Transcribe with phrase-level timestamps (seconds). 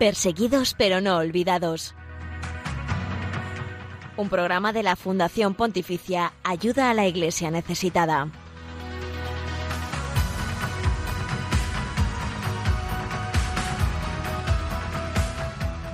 [0.00, 1.94] Perseguidos pero no olvidados.
[4.16, 8.28] Un programa de la Fundación Pontificia Ayuda a la Iglesia Necesitada.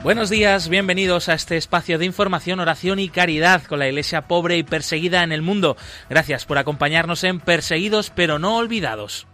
[0.04, 4.56] Buenos días, bienvenidos a este espacio de información, oración y caridad con la iglesia pobre
[4.56, 5.76] y perseguida en el mundo.
[6.08, 9.26] Gracias por acompañarnos en Perseguidos pero no olvidados.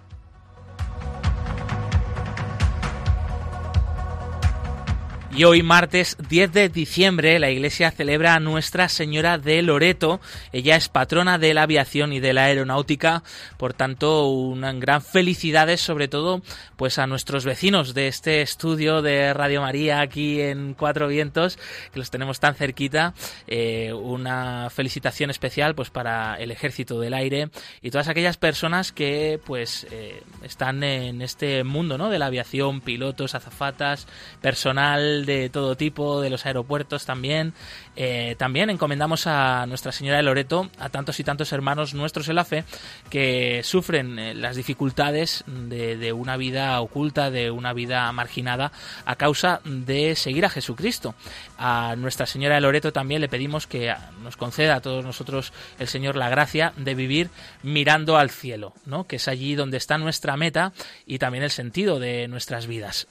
[5.34, 10.20] Y hoy, martes 10 de diciembre, la Iglesia celebra a Nuestra Señora de Loreto.
[10.52, 13.22] Ella es patrona de la aviación y de la aeronáutica.
[13.56, 16.42] Por tanto, una gran felicidades, sobre todo,
[16.77, 21.58] pues a nuestros vecinos de este estudio de Radio María aquí en Cuatro Vientos,
[21.94, 23.14] que los tenemos tan cerquita.
[23.46, 27.48] Eh, una felicitación especial, pues, para el Ejército del Aire
[27.80, 32.10] y todas aquellas personas que, pues, eh, están en este mundo, ¿no?
[32.10, 34.06] De la aviación, pilotos, azafatas,
[34.42, 37.53] personal de todo tipo, de los aeropuertos también.
[37.97, 42.37] Eh, también encomendamos a Nuestra Señora de Loreto, a tantos y tantos hermanos nuestros en
[42.37, 42.65] la fe,
[43.11, 48.73] que sufren eh, las dificultades de, una vida oculta, de una vida marginada,
[49.05, 51.15] a causa de seguir a Jesucristo.
[51.59, 55.89] A Nuestra Señora de Loreto también le pedimos que nos conceda a todos nosotros el
[55.89, 57.31] Señor la gracia de vivir
[57.62, 59.06] mirando al cielo, ¿no?
[59.06, 60.73] que es allí donde está nuestra meta
[61.06, 63.06] y también el sentido de nuestras vidas.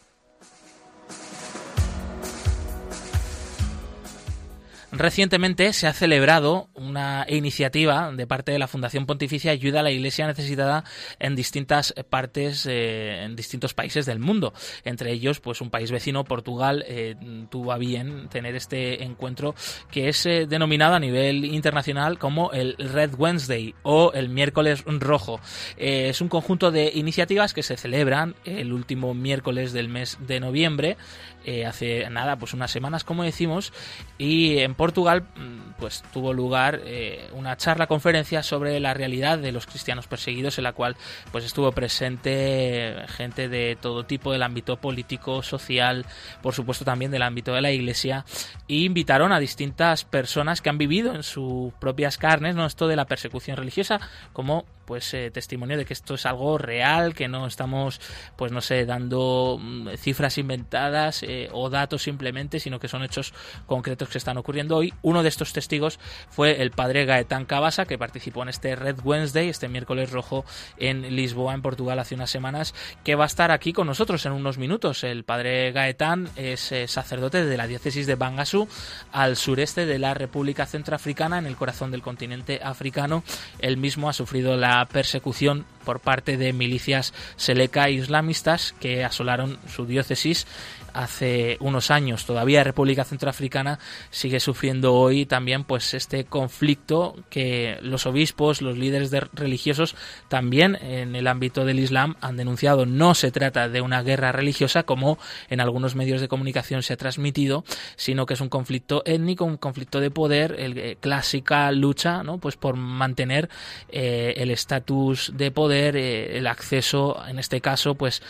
[4.91, 9.91] Recientemente se ha celebrado una iniciativa de parte de la Fundación Pontificia Ayuda a la
[9.91, 10.83] Iglesia Necesitada
[11.17, 14.53] en distintas partes, eh, en distintos países del mundo.
[14.83, 17.15] Entre ellos, pues un país vecino, Portugal, eh,
[17.49, 19.55] tuvo a bien tener este encuentro
[19.89, 25.39] que es eh, denominado a nivel internacional como el Red Wednesday o el miércoles rojo.
[25.77, 30.97] es un conjunto de iniciativas que se celebran el último miércoles del mes de noviembre
[31.45, 33.73] eh, hace nada, pues unas semanas, como decimos,
[34.17, 39.51] y en Portugal mm, pues tuvo lugar eh, una charla conferencia sobre la realidad de
[39.51, 40.95] los cristianos perseguidos, en la cual
[41.31, 46.05] pues estuvo presente gente de todo tipo del ámbito político, social,
[46.41, 48.25] por supuesto también del ámbito de la iglesia,
[48.67, 52.95] e invitaron a distintas personas que han vivido en sus propias carnes, no esto de
[52.95, 53.99] la persecución religiosa,
[54.33, 58.01] como pues eh, testimonio de que esto es algo real, que no estamos,
[58.35, 63.33] pues no sé, dando mm, cifras inventadas eh, o datos simplemente, sino que son hechos
[63.65, 64.93] concretos que están ocurriendo hoy.
[65.01, 65.99] Uno de estos testigos
[66.29, 70.45] fue el padre Gaetán Cabasa, que participó en este Red Wednesday, este miércoles rojo
[70.77, 74.33] en Lisboa, en Portugal, hace unas semanas, que va a estar aquí con nosotros en
[74.33, 75.03] unos minutos.
[75.03, 78.67] El padre Gaetán es eh, sacerdote de la diócesis de Bangasú,
[79.11, 83.23] al sureste de la República Centroafricana, en el corazón del continente africano.
[83.59, 89.85] Él mismo ha sufrido la persecución por parte de milicias seleca islamistas que asolaron su
[89.85, 90.47] diócesis
[90.93, 92.25] hace unos años.
[92.25, 93.79] Todavía República Centroafricana
[94.09, 99.95] sigue sufriendo hoy también pues este conflicto que los obispos, los líderes religiosos
[100.27, 102.85] también en el ámbito del Islam han denunciado.
[102.85, 105.17] No se trata de una guerra religiosa como
[105.49, 107.63] en algunos medios de comunicación se ha transmitido,
[107.95, 112.37] sino que es un conflicto étnico, un conflicto de poder, el, eh, clásica lucha, ¿no?
[112.37, 113.49] Pues por mantener
[113.89, 118.21] eh, el estatus de poder, eh, el acceso, en este caso, pues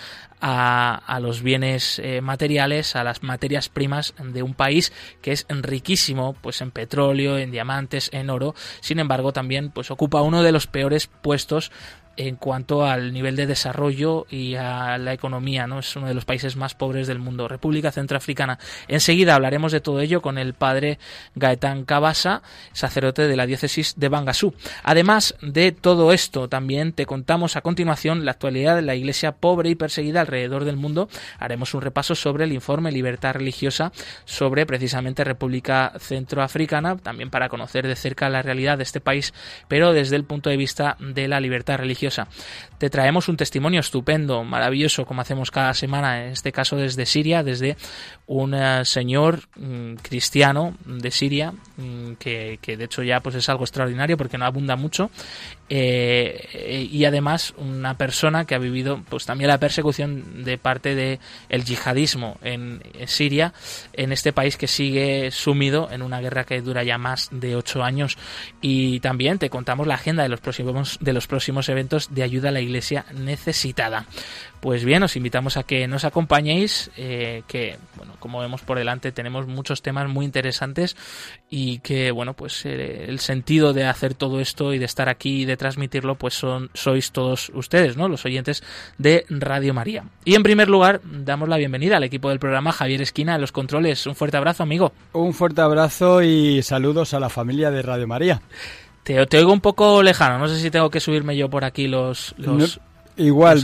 [0.42, 4.92] a, los bienes eh, materiales, a las materias primas de un país
[5.22, 8.56] que es riquísimo pues en petróleo, en diamantes, en oro.
[8.80, 11.72] Sin embargo, también pues ocupa uno de los peores puestos
[12.18, 15.80] en cuanto al nivel de desarrollo y a la economía, ¿no?
[15.80, 18.60] Es uno de los países más pobres del mundo, República Centroafricana.
[18.88, 21.00] Enseguida hablaremos de todo ello con el padre
[21.36, 22.42] Gaetán Cabasa,
[22.74, 24.54] sacerdote de la diócesis de Bangasú.
[24.84, 29.70] Además de todo esto, también te contamos a continuación la actualidad de la iglesia pobre
[29.70, 31.10] y perseguida alrededor del mundo.
[31.40, 33.92] Haremos un repaso sobre el informe Libertad Religiosa
[34.26, 39.34] sobre precisamente República Centroafricana, también para conocer de cerca la realidad de este país,
[39.68, 42.01] pero desde el punto de vista de la libertad religiosa
[42.78, 47.44] te traemos un testimonio estupendo, maravilloso, como hacemos cada semana, en este caso desde Siria,
[47.44, 47.78] desde
[48.26, 53.64] un eh, señor mm, cristiano de Siria, mm, que, de hecho ya pues es algo
[53.64, 55.12] extraordinario porque no abunda mucho,
[55.74, 61.20] eh, y además una persona que ha vivido pues también la persecución de parte del
[61.48, 63.54] el yihadismo en Siria,
[63.94, 67.84] en este país que sigue sumido en una guerra que dura ya más de ocho
[67.84, 68.18] años,
[68.60, 72.50] y también te contamos la agenda de los próximos, de los próximos eventos de ayuda
[72.50, 74.08] a la iglesia necesitada.
[74.62, 79.12] Pues bien, os invitamos a que nos acompañéis, eh, que, bueno, como vemos por delante,
[79.12, 80.96] tenemos muchos temas muy interesantes
[81.50, 85.42] y que, bueno, pues eh, el sentido de hacer todo esto y de estar aquí
[85.42, 88.08] y de transmitirlo, pues son, sois todos ustedes, ¿no?
[88.08, 88.62] Los oyentes
[89.00, 90.04] de Radio María.
[90.26, 93.52] Y en primer lugar, damos la bienvenida al equipo del programa Javier Esquina de los
[93.52, 94.06] controles.
[94.06, 94.94] Un fuerte abrazo, amigo.
[95.14, 98.44] Un fuerte abrazo y saludos a la familia de Radio María.
[99.02, 101.88] Te, te oigo un poco lejano, no sé si tengo que subirme yo por aquí
[101.88, 102.36] los...
[102.38, 102.80] los...
[103.18, 103.62] Igual,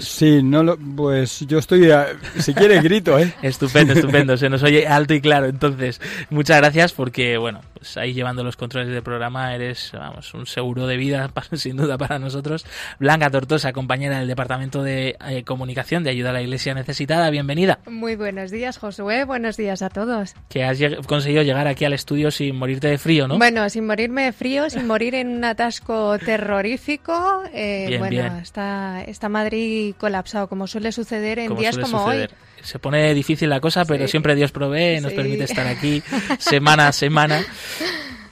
[0.00, 1.90] sí, no lo, pues yo estoy,
[2.38, 3.34] si quiere grito, ¿eh?
[3.42, 5.46] estupendo, estupendo, se nos oye alto y claro.
[5.46, 6.00] Entonces,
[6.30, 10.86] muchas gracias porque, bueno, pues ahí llevando los controles del programa eres, vamos, un seguro
[10.86, 12.64] de vida, sin duda para nosotros.
[13.00, 17.80] Blanca Tortosa, compañera del Departamento de eh, Comunicación de Ayuda a la Iglesia Necesitada, bienvenida.
[17.86, 20.36] Muy buenos días, Josué, buenos días a todos.
[20.48, 23.36] Que has conseguido llegar aquí al estudio sin morirte de frío, ¿no?
[23.36, 27.42] Bueno, sin morirme de frío, sin morir en un atasco terrorífico.
[27.52, 32.28] Eh, bueno, está, está Madrid colapsado, como suele suceder en días como hoy.
[32.62, 36.02] Se pone difícil la cosa, pero siempre Dios provee, nos permite estar aquí
[36.38, 37.44] semana a semana.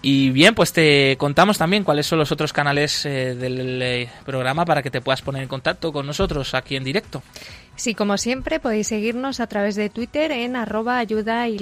[0.02, 4.64] Y bien, pues te contamos también cuáles son los otros canales eh, del eh, programa
[4.64, 7.22] para que te puedas poner en contacto con nosotros aquí en directo.
[7.80, 11.58] Sí, como siempre, podéis seguirnos a través de Twitter en arroba ayuda y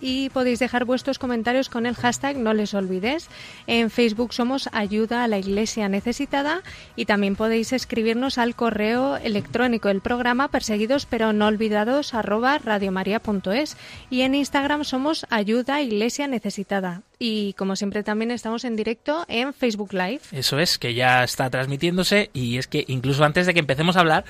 [0.00, 3.28] y podéis dejar vuestros comentarios con el hashtag no les olvides.
[3.68, 6.62] En Facebook somos ayuda a la iglesia necesitada
[6.96, 13.76] y también podéis escribirnos al correo electrónico del programa perseguidos pero no olvidados arroba radiomaria.es
[14.10, 17.02] y en Instagram somos ayuda iglesia necesitada.
[17.20, 20.20] Y como siempre también estamos en directo en Facebook Live.
[20.30, 24.00] Eso es, que ya está transmitiéndose y es que incluso antes de que empecemos a
[24.00, 24.24] hablar,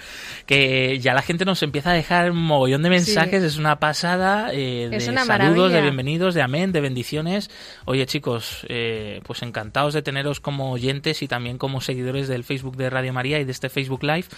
[0.46, 4.55] que ya la gente nos empieza a dejar un mogollón de mensajes, es una pasada
[4.55, 7.50] eh, de saludos, de bienvenidos, de amén, de bendiciones.
[7.85, 12.76] Oye chicos, eh, pues encantados de teneros como oyentes y también como seguidores del Facebook
[12.79, 14.29] de Radio María y de este Facebook Live,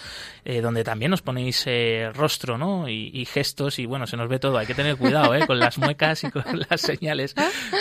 [0.43, 1.65] eh, donde también nos ponéis
[2.13, 2.89] rostro ¿no?
[2.89, 6.25] Y, gestos y bueno, se nos ve todo, hay que tener cuidado con las muecas
[6.25, 7.33] y con las señales.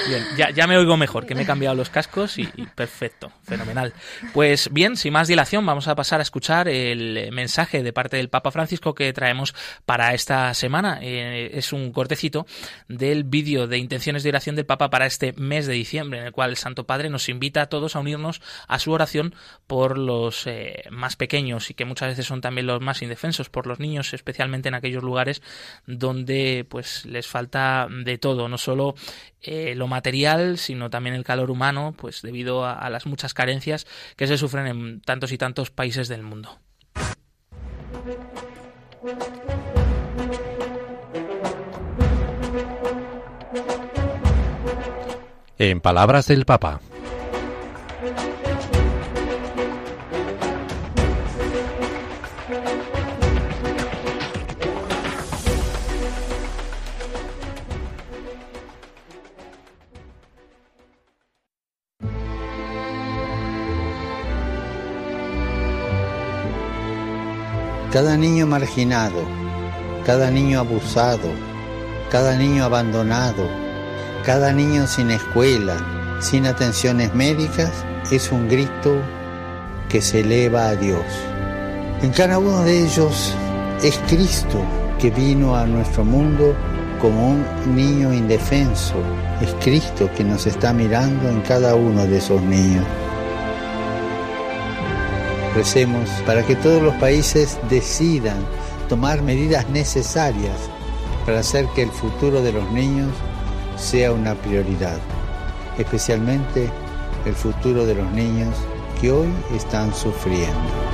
[0.09, 3.93] Bien, ya ya me oigo mejor, que me he cambiado los cascos y, perfecto, fenomenal.
[4.33, 8.29] Pues bien, sin más dilación, vamos a pasar a escuchar el mensaje de parte del
[8.29, 9.55] Papa Francisco que traemos
[9.87, 10.99] para esta semana.
[11.03, 12.47] Eh, es un cortecito
[12.89, 16.33] del vídeo de intenciones de oración del Papa para este mes de diciembre, en el
[16.33, 19.35] cual el Santo Padre nos invita a todos a unirnos a su oración
[19.67, 23.67] por los eh, más pequeños y que muchas veces son también los más indefensos, por
[23.67, 25.43] los niños, especialmente en aquellos lugares
[25.87, 28.95] donde pues les falta de todo, no solo
[29.43, 33.87] eh, lo material, sino también el calor humano, pues debido a, a las muchas carencias
[34.17, 36.59] que se sufren en tantos y tantos países del mundo.
[45.59, 46.81] En palabras del Papa.
[67.93, 69.25] Cada niño marginado,
[70.07, 71.29] cada niño abusado,
[72.09, 73.49] cada niño abandonado,
[74.25, 75.77] cada niño sin escuela,
[76.21, 77.73] sin atenciones médicas,
[78.13, 78.95] es un grito
[79.89, 81.05] que se eleva a Dios.
[82.01, 83.35] En cada uno de ellos
[83.83, 84.63] es Cristo
[85.01, 86.55] que vino a nuestro mundo
[87.01, 87.45] como un
[87.75, 88.95] niño indefenso.
[89.41, 92.85] Es Cristo que nos está mirando en cada uno de esos niños.
[95.55, 98.39] Recemos para que todos los países decidan
[98.89, 100.57] tomar medidas necesarias
[101.27, 103.13] para hacer que el futuro de los niños
[103.77, 104.99] sea una prioridad,
[105.77, 106.71] especialmente
[107.25, 108.55] el futuro de los niños
[109.01, 110.90] que hoy están sufriendo.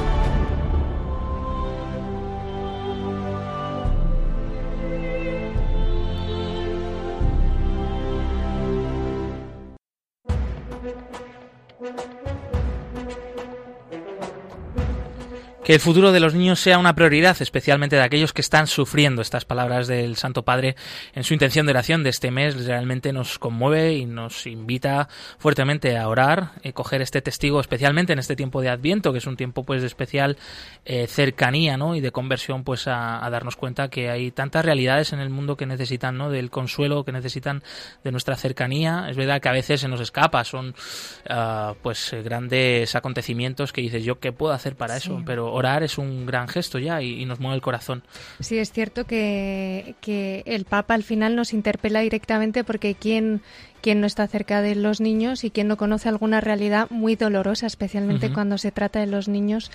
[15.66, 19.20] Que el futuro de los niños sea una prioridad, especialmente de aquellos que están sufriendo.
[19.20, 20.76] Estas palabras del Santo Padre
[21.12, 25.08] en su intención de oración de este mes realmente nos conmueve y nos invita
[25.38, 29.26] fuertemente a orar, y coger este testigo, especialmente en este tiempo de Adviento, que es
[29.26, 30.37] un tiempo pues de especial
[30.85, 31.96] eh, cercanía, ¿no?
[31.96, 35.66] Y de conversión, pues a, darnos cuenta que hay tantas realidades en el mundo que
[35.66, 36.30] necesitan, ¿no?
[36.30, 37.64] Del consuelo, que necesitan
[38.04, 39.08] de nuestra cercanía.
[39.11, 40.76] Es verdad que a veces se nos escapa, son
[41.28, 45.96] ah, pues grandes acontecimientos que dices yo qué puedo hacer para eso, pero orar es
[45.96, 48.02] un gran gesto ya y, nos mueve el corazón.
[48.40, 53.40] Sí, es cierto que, que el Papa al final nos interpela directamente porque quien
[53.80, 57.68] quien no está cerca de los niños y quien no conoce alguna realidad muy dolorosa,
[57.68, 59.70] especialmente cuando se trata de los niños,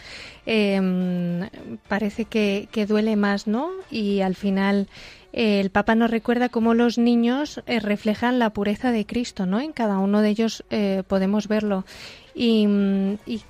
[0.45, 1.47] em,
[1.87, 3.69] parece que, que, duele más, ¿no?
[3.89, 4.89] Y al final
[5.33, 9.61] el Papa nos recuerda cómo los niños eh, reflejan la pureza de Cristo, ¿no?
[9.61, 11.85] En cada uno de ellos eh, podemos verlo.
[12.33, 12.67] Y,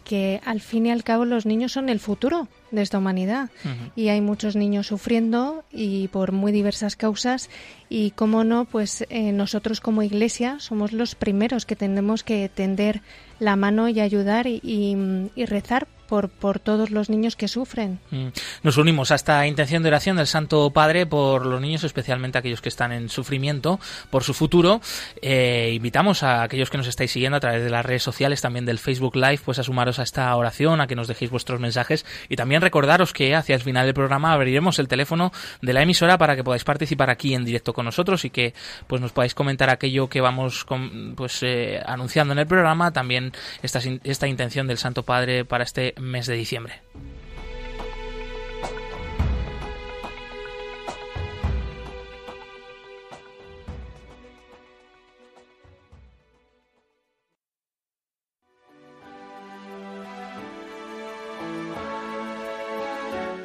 [0.04, 3.50] que al fin y al cabo los niños son el futuro de esta humanidad.
[3.96, 7.50] Y hay muchos niños sufriendo y por muy diversas causas.
[7.90, 13.02] Y cómo no, pues eh, nosotros como iglesia somos los primeros que tenemos que tender
[13.40, 14.60] la mano y ayudar y,
[15.36, 18.00] y rezar por, todos los niños que sufren.
[18.12, 18.28] Mm.
[18.64, 22.60] Nos unimos a esta intención de oración del Santo Padre por los niños, especialmente aquellos
[22.60, 24.82] que están en sufrimiento, por su futuro.
[25.22, 28.66] Eh, invitamos a aquellos que nos estáis siguiendo a través de las redes sociales, también
[28.66, 32.06] del Facebook Live, pues a sumaros a esta oración, a que nos dejéis vuestros mensajes
[32.28, 36.18] y también recordaros que hacia el final del programa abriremos el teléfono de la emisora
[36.18, 38.54] para que podáis participar aquí en directo con nosotros y que
[38.88, 40.66] pues nos podáis comentar aquello que vamos
[41.16, 43.32] pues eh, anunciando en el programa, también
[43.64, 46.82] esta, esta intención del Santo Padre para este mes de diciembre.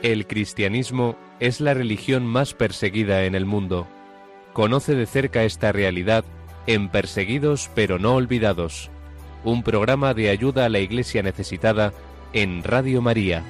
[0.02, 3.88] El cristianismo es la religión más perseguida en el mundo.
[4.52, 6.24] Conoce de cerca esta realidad
[6.68, 8.88] en Perseguidos pero no olvidados,
[9.42, 11.92] un programa de ayuda a la Iglesia necesitada
[12.32, 13.42] en Radio María.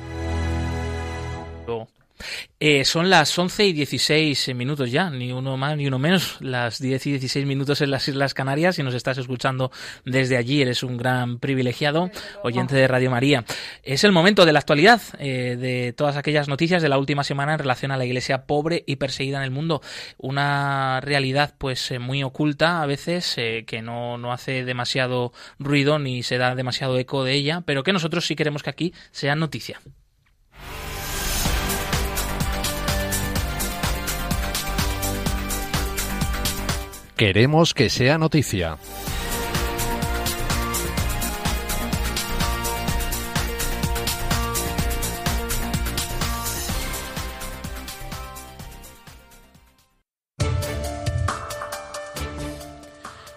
[2.59, 6.81] Eh, son las 11 y 16 minutos ya, ni uno más ni uno menos, las
[6.81, 8.77] 10 y 16 minutos en las Islas Canarias.
[8.77, 9.71] Si nos estás escuchando
[10.05, 12.11] desde allí, eres un gran privilegiado,
[12.43, 13.45] oyente de Radio María.
[13.83, 17.53] Es el momento de la actualidad, eh, de todas aquellas noticias de la última semana
[17.53, 19.83] en relación a la iglesia pobre y perseguida en el mundo.
[20.17, 26.23] Una realidad, pues, eh, muy oculta a veces, que no, no hace demasiado ruido ni
[26.23, 29.81] se da demasiado eco de ella, pero que nosotros sí queremos que aquí sea noticia.
[37.17, 38.77] Queremos que sea noticia.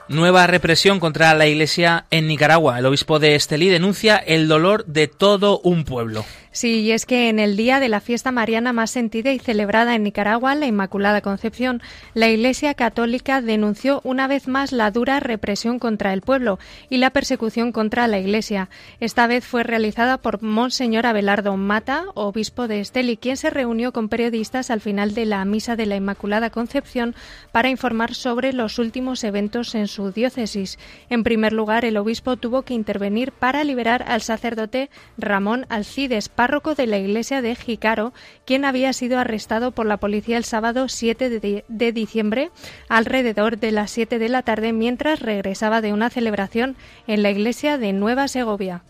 [0.09, 2.79] Nueva represión contra la Iglesia en Nicaragua.
[2.79, 6.25] El obispo de Estelí denuncia el dolor de todo un pueblo.
[6.59, 9.95] Sí, y es que en el día de la fiesta mariana más sentida y celebrada
[9.95, 11.81] en Nicaragua, la Inmaculada Concepción,
[12.13, 17.11] la Iglesia Católica denunció una vez más la dura represión contra el pueblo y la
[17.11, 18.67] persecución contra la Iglesia.
[18.99, 24.09] Esta vez fue realizada por Monseñor Abelardo Mata, obispo de Esteli, quien se reunió con
[24.09, 27.15] periodistas al final de la misa de la Inmaculada Concepción
[27.53, 30.77] para informar sobre los últimos eventos en su diócesis.
[31.09, 36.73] En primer lugar, el obispo tuvo que intervenir para liberar al sacerdote Ramón Alcides, párroco
[36.73, 38.11] de la iglesia de Jicaro,
[38.43, 42.49] quien había sido arrestado por la policía el sábado 7 de, diciembre
[42.87, 46.75] alrededor de las 7 de la tarde mientras regresaba de una celebración
[47.05, 48.81] en la iglesia de Nueva Segovia.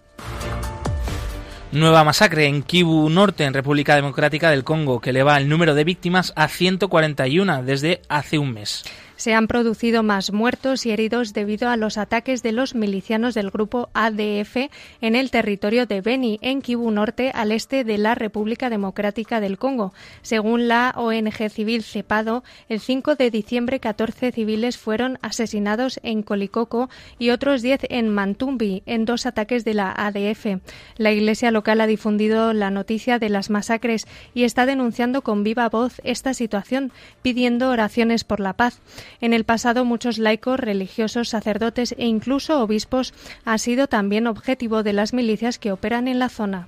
[1.74, 5.84] Nueva masacre en Kivu Norte, en República Democrática del Congo, que eleva el número de
[5.84, 8.86] víctimas a 141 desde hace un mes.
[9.20, 13.52] Se han producido más muertos y heridos debido a los ataques de los milicianos del
[13.52, 14.70] grupo ADF
[15.02, 19.58] en el territorio de Beni, en Kivu Norte, al este de la República Democrática del
[19.58, 19.94] Congo.
[20.22, 26.90] Según la ONG civil CEPADO, el 5 de diciembre 14 civiles fueron asesinados en Colicoco
[27.18, 30.62] y otros 10 en Mantumbi, en dos ataques de la ADF.
[30.96, 35.68] La Iglesia local ha difundido la noticia de las masacres y está denunciando con viva
[35.68, 38.80] voz esta situación, pidiendo oraciones por la paz.
[39.22, 43.14] En el pasado, muchos laicos, religiosos, sacerdotes e incluso obispos
[43.46, 46.68] han sido también objetivo de las milicias que operan en la zona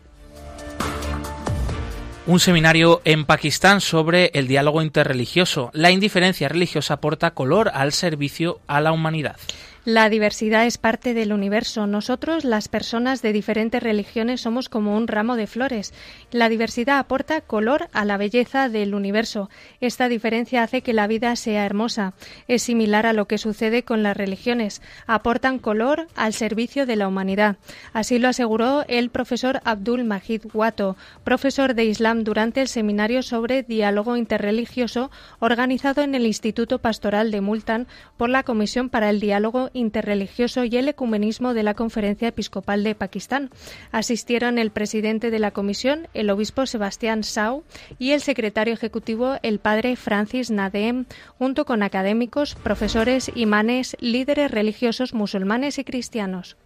[2.27, 5.71] un seminario en Pakistán sobre el diálogo interreligioso.
[5.73, 9.37] La indiferencia religiosa aporta color al servicio a la humanidad.
[9.83, 11.87] La diversidad es parte del universo.
[11.87, 15.91] Nosotros, las personas de diferentes religiones, somos como un ramo de flores.
[16.29, 19.49] La diversidad aporta color a la belleza del universo.
[19.79, 22.13] Esta diferencia hace que la vida sea hermosa.
[22.47, 24.83] Es similar a lo que sucede con las religiones.
[25.07, 27.57] Aportan color al servicio de la humanidad.
[27.91, 33.63] Así lo aseguró el profesor Abdul Majid Wato, profesor de Islam durante el seminario sobre
[33.63, 35.09] diálogo interreligioso
[35.39, 40.75] organizado en el Instituto Pastoral de Multan por la Comisión para el Diálogo interreligioso y
[40.77, 43.49] el ecumenismo de la Conferencia Episcopal de Pakistán.
[43.91, 47.63] Asistieron el presidente de la comisión, el obispo Sebastián Sau,
[47.99, 51.05] y el secretario ejecutivo, el padre Francis Nadem,
[51.37, 56.57] junto con académicos, profesores, imanes, líderes religiosos musulmanes y cristianos.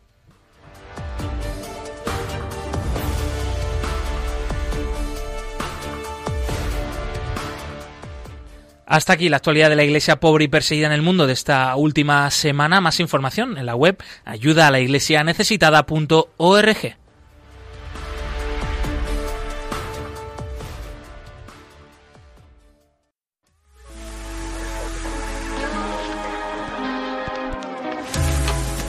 [8.95, 11.75] Hasta aquí la actualidad de la Iglesia pobre y perseguida en el mundo de esta
[11.75, 12.79] última semana.
[12.79, 15.21] Más información en la web ayuda a la iglesia.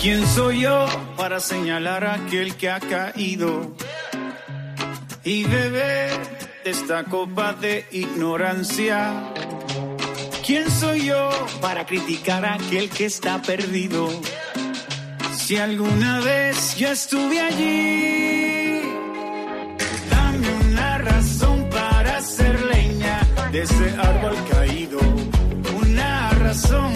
[0.00, 0.86] ¿Quién soy yo
[1.16, 3.74] para señalar a aquel que ha caído
[5.24, 6.12] y beber
[6.64, 9.32] esta copa de ignorancia?
[10.46, 11.28] ¿Quién soy yo
[11.60, 14.08] para criticar a aquel que está perdido?
[15.36, 18.80] Si alguna vez yo estuve allí,
[20.08, 25.00] dame una razón para ser leña de ese árbol caído,
[25.80, 26.95] una razón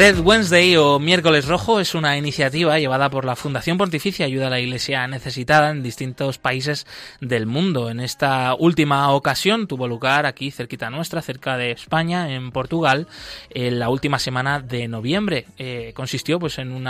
[0.00, 4.50] Red Wednesday o Miércoles Rojo es una iniciativa llevada por la Fundación Pontificia Ayuda a
[4.50, 6.86] la Iglesia Necesitada en distintos países
[7.20, 7.90] del mundo.
[7.90, 13.08] En esta última ocasión tuvo lugar aquí cerquita nuestra, cerca de España, en Portugal,
[13.50, 15.44] en la última semana de noviembre.
[15.58, 16.88] Eh, consistió pues en un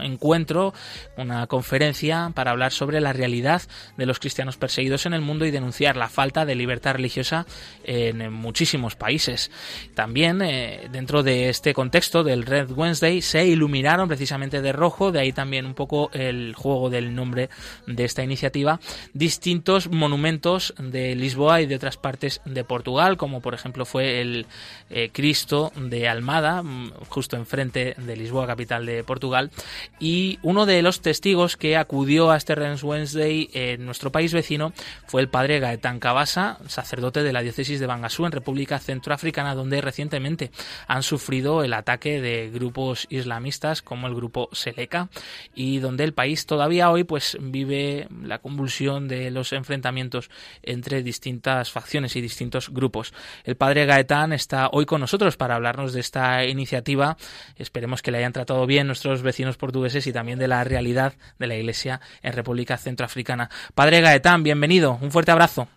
[0.00, 0.72] encuentro,
[1.18, 3.60] una conferencia para hablar sobre la realidad
[3.98, 7.44] de los cristianos perseguidos en el mundo y denunciar la falta de libertad religiosa
[7.84, 9.50] en muchísimos países.
[9.94, 15.18] También eh, dentro de este contexto del Red Wednesday se iluminaron precisamente de rojo, de
[15.18, 17.50] ahí también un poco el juego del nombre
[17.86, 18.80] de esta iniciativa,
[19.12, 24.46] distintos monumentos de Lisboa y de otras partes de Portugal, como por ejemplo fue el
[24.90, 29.50] eh, Cristo de Almada, mm, justo enfrente de Lisboa, capital de Portugal,
[29.98, 34.72] y uno de los testigos que acudió a este Red Wednesday en nuestro país vecino
[35.06, 39.80] fue el padre Gaetán Cabasa, sacerdote de la diócesis de Bangasú en República Centroafricana, donde
[39.80, 40.50] recientemente
[40.86, 45.08] han sufrido el ataque de grupos islamistas como el grupo Seleka
[45.54, 50.30] y donde el país todavía hoy pues vive la convulsión de los enfrentamientos
[50.62, 53.12] entre distintas facciones y distintos grupos.
[53.44, 57.16] El padre Gaetán está hoy con nosotros para hablarnos de esta iniciativa.
[57.56, 61.46] Esperemos que le hayan tratado bien nuestros vecinos portugueses y también de la realidad de
[61.46, 63.50] la Iglesia en República Centroafricana.
[63.74, 64.98] Padre Gaetán, bienvenido.
[65.00, 65.68] Un fuerte abrazo.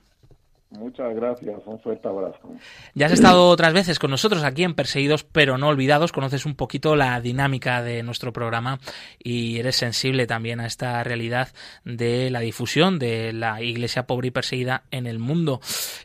[0.71, 2.53] Muchas gracias, un fuerte abrazo.
[2.93, 6.53] Ya has estado otras veces con nosotros aquí en Perseguidos pero no olvidados, conoces un
[6.53, 8.79] poquito la dinámica de nuestro programa
[9.17, 11.49] y eres sensible también a esta realidad
[11.85, 15.59] de la difusión de la iglesia pobre y perseguida en el mundo.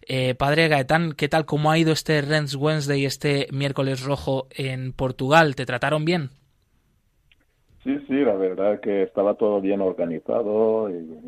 [0.06, 1.44] Eh, padre Gaetán, ¿qué tal?
[1.44, 5.56] ¿Cómo ha ido este Rens Wednesday, este miércoles rojo en Portugal?
[5.56, 6.30] ¿Te trataron bien?
[7.84, 10.88] Sí, sí, la verdad que estaba todo bien organizado.
[10.88, 11.20] Y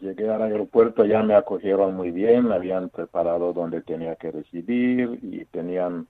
[0.00, 5.20] llegué al aeropuerto, ya me acogieron muy bien, me habían preparado donde tenía que residir
[5.22, 6.08] y tenían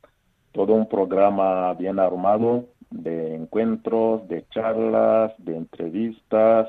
[0.53, 6.69] todo un programa bien armado de encuentros, de charlas, de entrevistas.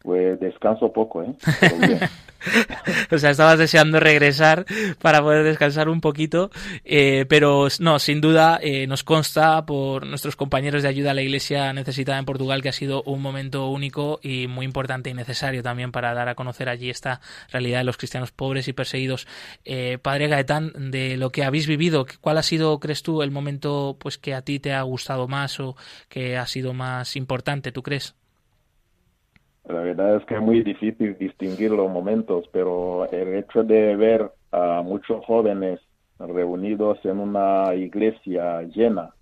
[0.00, 1.34] Pues descanso poco, ¿eh?
[1.60, 1.98] Pero bien.
[3.10, 4.64] o sea, estabas deseando regresar
[5.00, 6.50] para poder descansar un poquito,
[6.84, 11.22] eh, pero no, sin duda eh, nos consta por nuestros compañeros de ayuda a la
[11.22, 15.62] Iglesia necesitada en Portugal que ha sido un momento único y muy importante y necesario
[15.62, 19.26] también para dar a conocer allí esta realidad de los cristianos pobres y perseguidos.
[19.64, 23.96] Eh, padre Gaetán, de lo que habéis vivido, ¿cuál ha sido, crees tú, el momento
[24.00, 25.76] pues que a ti te ha gustado más o
[26.08, 28.14] que ha sido más importante, tú crees?
[29.72, 34.30] La verdad es que es muy difícil distinguir los momentos, pero el hecho de ver
[34.50, 35.80] a muchos jóvenes
[36.18, 39.14] reunidos en una iglesia llena,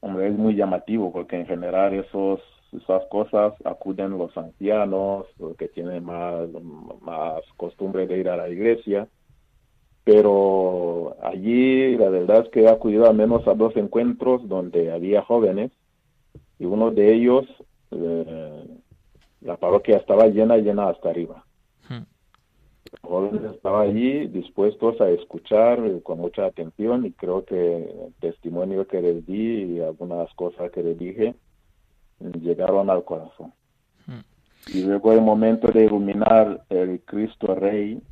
[0.00, 2.40] hombre, es muy llamativo porque en general esos,
[2.72, 6.48] esas cosas acuden los ancianos, los que tienen más,
[7.00, 9.08] más costumbre de ir a la iglesia,
[10.04, 15.22] pero allí la verdad es que he acudido al menos a dos encuentros donde había
[15.22, 15.72] jóvenes
[16.58, 17.46] y uno de ellos
[17.90, 18.79] eh,
[19.40, 21.44] la parroquia estaba llena, llena hasta arriba.
[21.88, 22.04] Hmm.
[23.02, 29.00] Jóvenes estaban allí dispuestos a escuchar con mucha atención y creo que el testimonio que
[29.00, 31.34] les di y algunas cosas que les dije
[32.42, 33.52] llegaron al corazón.
[34.06, 34.20] Hmm.
[34.74, 38.02] Y luego el momento de iluminar el Cristo Rey,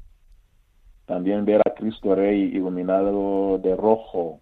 [1.07, 4.41] también ver a Cristo Rey iluminado de rojo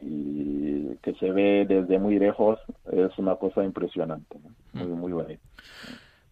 [0.00, 2.58] y que se ve desde muy lejos
[2.92, 4.38] es una cosa impresionante,
[4.72, 5.42] muy, muy bonito.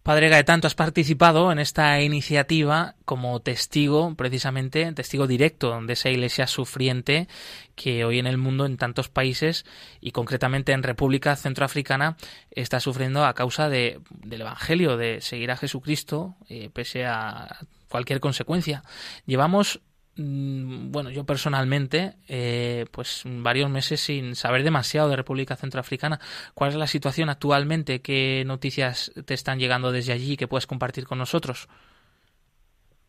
[0.09, 6.09] Padre Gaetán, tú has participado en esta iniciativa como testigo, precisamente, testigo directo de esa
[6.09, 7.27] iglesia sufriente
[7.75, 9.65] que hoy en el mundo, en tantos países
[10.01, 12.17] y concretamente en República Centroafricana,
[12.49, 18.19] está sufriendo a causa de, del Evangelio, de seguir a Jesucristo, eh, pese a cualquier
[18.19, 18.83] consecuencia.
[19.25, 19.81] Llevamos
[20.21, 26.19] bueno, yo personalmente, eh, pues varios meses sin saber demasiado de República Centroafricana.
[26.53, 28.01] ¿Cuál es la situación actualmente?
[28.01, 31.69] ¿Qué noticias te están llegando desde allí que puedes compartir con nosotros?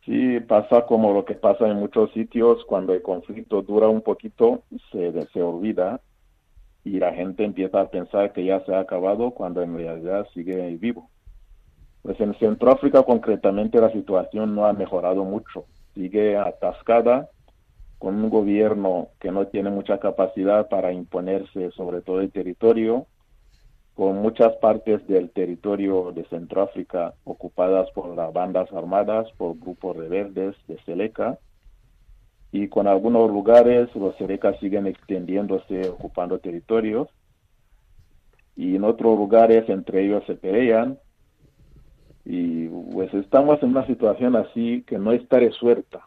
[0.05, 4.63] Sí, pasa como lo que pasa en muchos sitios, cuando el conflicto dura un poquito,
[4.93, 6.01] se, se olvida
[6.85, 10.77] y la gente empieza a pensar que ya se ha acabado cuando en realidad sigue
[10.77, 11.11] vivo.
[12.03, 17.29] Pues en Centroáfrica concretamente la situación no ha mejorado mucho sigue atascada
[17.99, 23.07] con un gobierno que no tiene mucha capacidad para imponerse sobre todo el territorio,
[23.95, 30.57] con muchas partes del territorio de Centroáfrica ocupadas por las bandas armadas, por grupos rebeldes
[30.67, 31.39] de Seleca,
[32.53, 37.09] y con algunos lugares los Selecas siguen extendiéndose, ocupando territorios,
[38.57, 40.99] y en otros lugares entre ellos se pelean,
[42.25, 46.01] y pues estamos en una situación así que no está resuelta,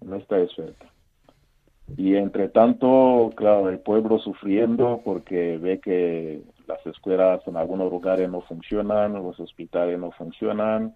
[0.00, 0.86] no está resuelta.
[1.96, 8.30] Y entre tanto, claro, el pueblo sufriendo porque ve que las escuelas en algunos lugares
[8.30, 10.94] no funcionan, los hospitales no funcionan,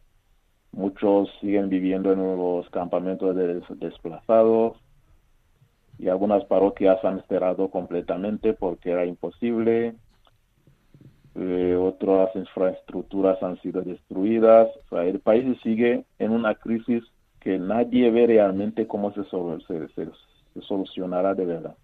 [0.70, 4.76] muchos siguen viviendo en los campamentos de desplazados
[5.98, 9.94] y algunas parroquias han cerrado completamente porque era imposible
[11.36, 14.68] eh, otras infraestructuras han sido destruidas.
[14.92, 17.02] el país sigue en una crisis
[17.40, 19.22] que nadie ve realmente cómo se,
[20.62, 21.74] solucionará de verdad.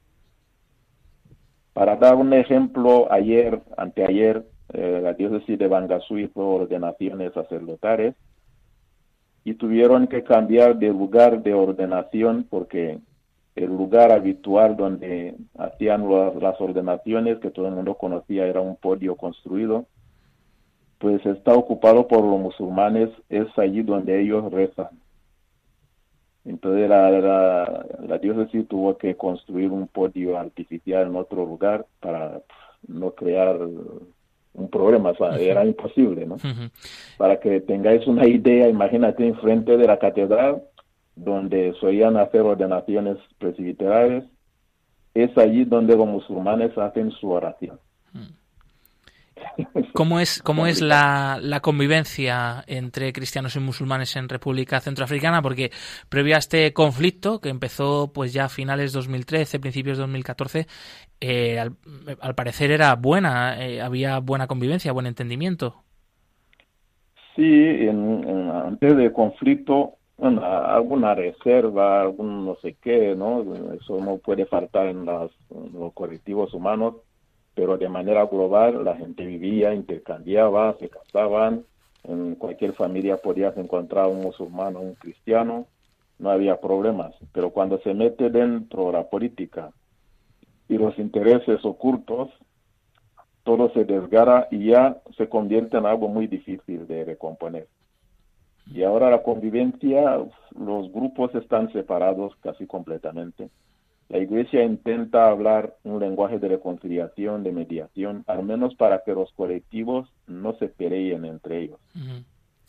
[1.72, 8.14] Para dar un ejemplo, ayer, anteayer, eh, la diócesis de Bangasú hizo ordenaciones sacerdotales
[9.44, 13.00] y tuvieron que cambiar de lugar de ordenación porque
[13.56, 16.08] el lugar habitual donde hacían
[16.40, 19.86] las ordenaciones que todo el mundo conocía era un podio construido,
[20.98, 24.88] pues está ocupado por los musulmanes, es allí donde ellos rezan.
[26.44, 32.40] Entonces la, la, la diócesis tuvo que construir un podio artificial en otro lugar para
[32.86, 36.36] no crear un problema, o sea, era imposible, ¿no?
[37.18, 40.62] Para que tengáis una idea, imagínate enfrente de la catedral
[41.16, 44.24] donde solían hacer ordenaciones presbiterales,
[45.14, 47.78] es allí donde los musulmanes hacen su oración.
[49.92, 55.42] ¿Cómo es, cómo es la, la, convivencia entre cristianos y musulmanes en República Centroafricana?
[55.42, 55.70] Porque
[56.08, 60.66] previo a este conflicto, que empezó pues ya a finales de 2013, principios de 2014,
[61.20, 65.82] eh, al, parecer era buena, eh, había buena convivencia, buen entendimiento.
[67.36, 73.42] Sí, antes del conflicto alguna reserva, algún no sé qué, ¿no?
[73.74, 75.32] Eso no puede faltar en, los
[75.94, 76.96] colectivos humanos,
[77.54, 81.64] pero de manera global la gente vivía, intercambiaba, se casaban,
[82.04, 85.66] en cualquier familia podías encontrar un musulmán o un cristiano,
[86.18, 89.70] no había problemas, pero cuando se mete dentro de la política
[90.68, 92.30] y los intereses ocultos,
[93.42, 97.66] todo se desgara y ya se convierte en algo muy difícil de recomponer.
[98.72, 100.18] Y ahora la convivencia,
[100.56, 103.50] los grupos están separados casi completamente.
[104.08, 109.32] La Iglesia intenta hablar un lenguaje de reconciliación, de mediación, al menos para que los
[109.32, 111.80] colectivos no se peleen entre ellos.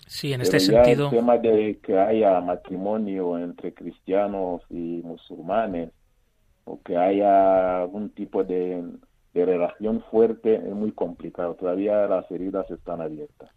[0.07, 1.05] Sí, en este sentido.
[1.05, 5.91] El tema de que haya matrimonio entre cristianos y musulmanes,
[6.65, 8.83] o que haya algún tipo de,
[9.33, 11.55] relación fuerte, es muy complicado.
[11.55, 13.49] Todavía las heridas están abiertas.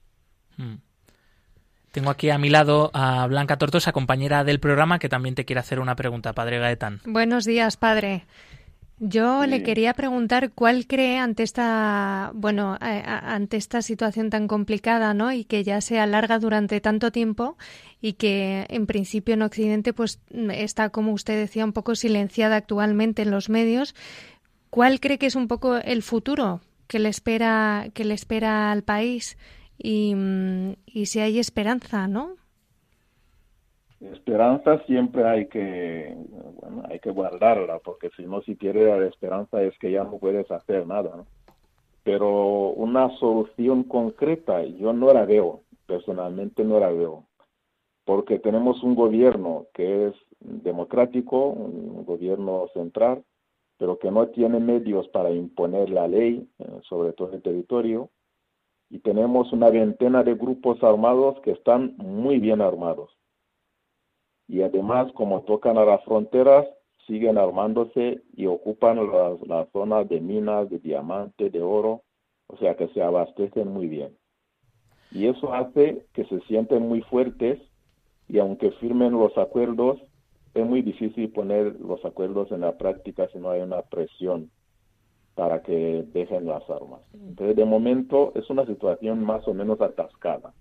[1.95, 5.61] Tengo aquí a mi lado a Blanca Tortosa, compañera del programa, que también te quiere
[5.61, 7.01] hacer una pregunta, padre Gaetán.
[7.07, 8.25] Buenos días, padre.
[8.99, 15.31] Yo le quería preguntar cuál cree ante esta, bueno, ante esta situación tan complicada, ¿no?
[15.31, 17.57] Y que ya se alarga durante tanto tiempo
[18.01, 20.19] y que en principio en Occidente, pues
[20.51, 23.95] está, como usted decía, un poco silenciada actualmente en los medios.
[24.69, 28.83] ¿Cuál cree que es un poco el futuro que le espera, que le espera al
[28.83, 29.37] país
[29.79, 30.15] y,
[30.87, 32.37] y si hay esperanza, ¿no?
[34.13, 36.15] Esperanza siempre hay que,
[36.61, 40.19] bueno, hay que guardarla, porque si no, si pierdes la esperanza es que ya no
[40.19, 41.25] puedes hacer nada.
[42.03, 47.25] Pero una solución concreta yo no la veo, personalmente no la veo,
[48.05, 53.25] porque tenemos un gobierno que es democrático, un gobierno central,
[53.79, 58.11] pero que no tiene medios para imponer la ley eh, sobre todo el territorio,
[58.91, 63.11] y tenemos una veintena de grupos armados que están muy bien armados.
[64.47, 66.67] Y además, como tocan a las fronteras,
[67.07, 72.03] siguen armándose y ocupan las, zonas de minas, de diamante, de oro,
[72.47, 74.17] o sea que se abastecen muy bien.
[75.11, 77.61] Y eso hace que se sienten muy fuertes
[78.29, 80.01] y aunque firmen los acuerdos,
[80.55, 84.51] es muy difícil poner los acuerdos en la práctica si no hay una presión
[85.35, 87.01] para que dejen las armas.
[87.13, 90.53] Entonces, de momento es una situación más o menos atascada.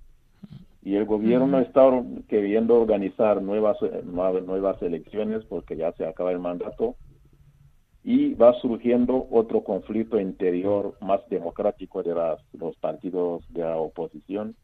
[0.81, 1.83] Y el gobierno está
[2.27, 6.95] queriendo organizar nuevas, nuevas elecciones porque ya se acaba el mandato
[8.03, 14.55] y va surgiendo otro conflicto interior más democrático de las, los partidos de la oposición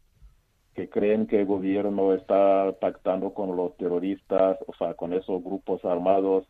[0.74, 5.84] que creen que el gobierno está pactando con los terroristas, o sea, con esos grupos
[5.84, 6.44] armados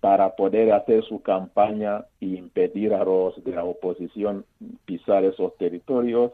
[0.00, 4.44] para poder hacer su campaña e impedir a los de la oposición
[4.84, 6.32] pisar esos territorios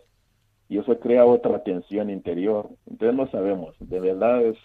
[0.69, 2.69] y eso crea otra tensión interior.
[2.91, 4.57] Entonces no sabemos, de verdad es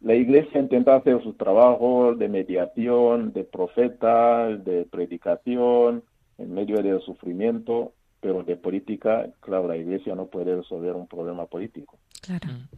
[0.00, 6.04] la iglesia intenta hacer su trabajo de mediación, de profeta, de predicación
[6.38, 11.46] en medio del sufrimiento, pero de política, claro, la iglesia no puede resolver un problema
[11.46, 11.98] político.
[12.28, 12.68] Mm.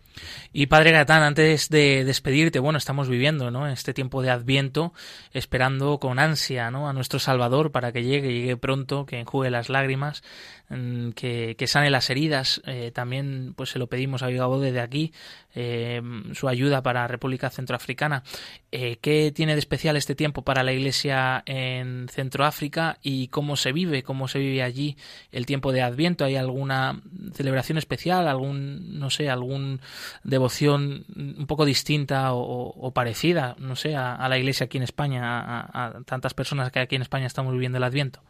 [0.53, 3.69] Y Padre Gatán, antes de despedirte, bueno, estamos viviendo, ¿no?
[3.69, 4.93] Este tiempo de Adviento,
[5.33, 6.89] esperando con ansia, ¿no?
[6.89, 10.23] A nuestro Salvador para que llegue, llegue pronto, que enjugue las lágrimas,
[10.69, 12.61] mm, que, que sane las heridas.
[12.67, 15.13] Eh, también, pues se lo pedimos a Vigabo desde aquí,
[15.61, 16.01] eh,
[16.35, 18.23] su ayuda para República Centroafricana.
[18.71, 23.73] Eh, ¿Qué tiene de especial este tiempo para la Iglesia en Centroáfrica y cómo se
[23.73, 24.97] vive, cómo se vive allí
[25.33, 26.25] el tiempo de Adviento?
[26.25, 27.01] ¿Hay alguna
[27.33, 29.81] celebración especial, algún, no sé, algún
[30.23, 36.03] devoción un poco distinta o, parecida, no sé, a, la Iglesia aquí en España, a,
[36.07, 38.21] tantas personas que aquí en España estamos viviendo el Adviento?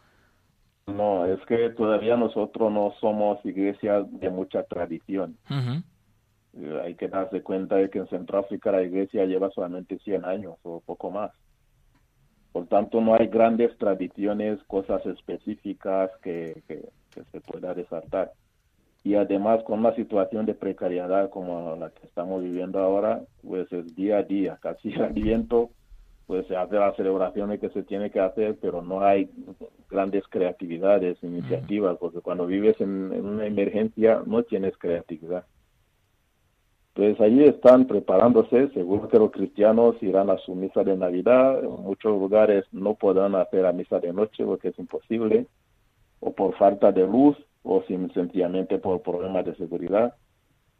[0.87, 5.37] No, es que todavía nosotros no somos iglesia de mucha tradición.
[6.83, 10.81] Hay que darse cuenta de que en Centroáfrica la iglesia lleva solamente 100 años o
[10.81, 11.31] poco más.
[12.51, 16.89] Por tanto, no hay grandes tradiciones, cosas específicas que, que,
[17.31, 18.31] se pueda resaltar.
[19.03, 23.95] Y además, con una situación de precariedad como la que estamos viviendo ahora, pues es
[23.95, 25.69] día a día, casi al viento,
[26.27, 29.29] pues se hace las celebraciones que se tiene que hacer, pero no hay
[29.89, 35.45] grandes creatividades, iniciativas, porque cuando vives en una emergencia no tienes creatividad.
[36.99, 41.81] Pues allí están preparándose, seguro que los cristianos irán a su misa de Navidad, en
[41.81, 45.47] muchos lugares no podrán hacer la misa de noche porque es imposible,
[46.19, 50.13] o por falta de luz, o sencillamente por problemas de seguridad.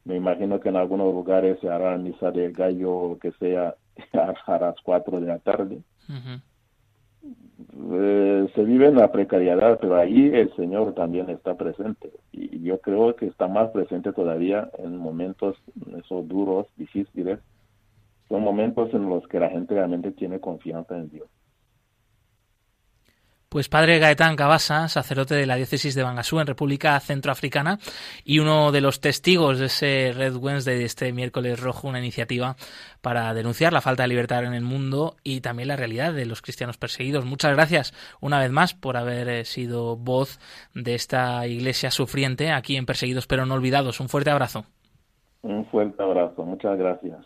[0.03, 3.75] Me imagino que en algunos lugares se hará misa de gallo o que sea
[4.45, 5.82] a las 4 de la tarde.
[7.92, 12.12] Eh, se vive en la precariedad, pero ahí el Señor también está presente.
[12.32, 15.58] Y yo creo que está más presente todavía en momentos
[15.98, 17.39] esos duros, difíciles.
[18.28, 21.28] Son momentos en los que la gente realmente tiene confianza en Dios.
[23.50, 27.80] Pues padre Gaetán Cabasa, sacerdote de la diócesis de Bangasú en República Centroafricana
[28.24, 32.56] y uno de los testigos de ese Red Wednesday de este miércoles rojo, una iniciativa
[33.02, 36.44] para denunciar la falta de libertad en el mundo y también la realidad de los
[36.44, 37.26] cristianos perseguidos.
[37.26, 40.40] Muchas gracias una vez más por haber eh, sido voz
[40.76, 44.00] de esta iglesia sufriente aquí en Perseguidos pero no olvidados.
[44.00, 44.66] Un fuerte abrazo.
[45.42, 47.26] Un fuerte abrazo, muchas gracias.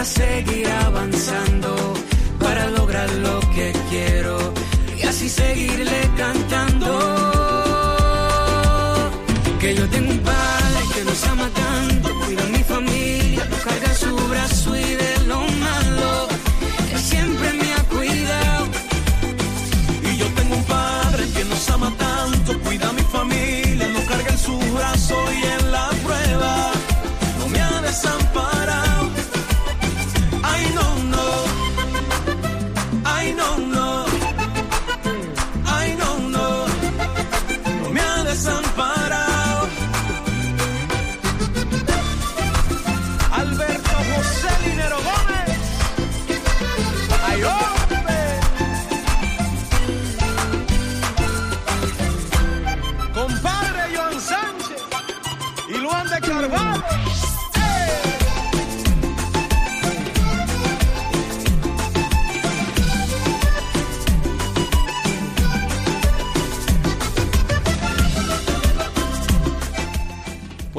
[0.00, 1.76] para seguir avanzando,
[2.38, 4.38] para lograr lo que quiero
[4.96, 6.09] y así seguirle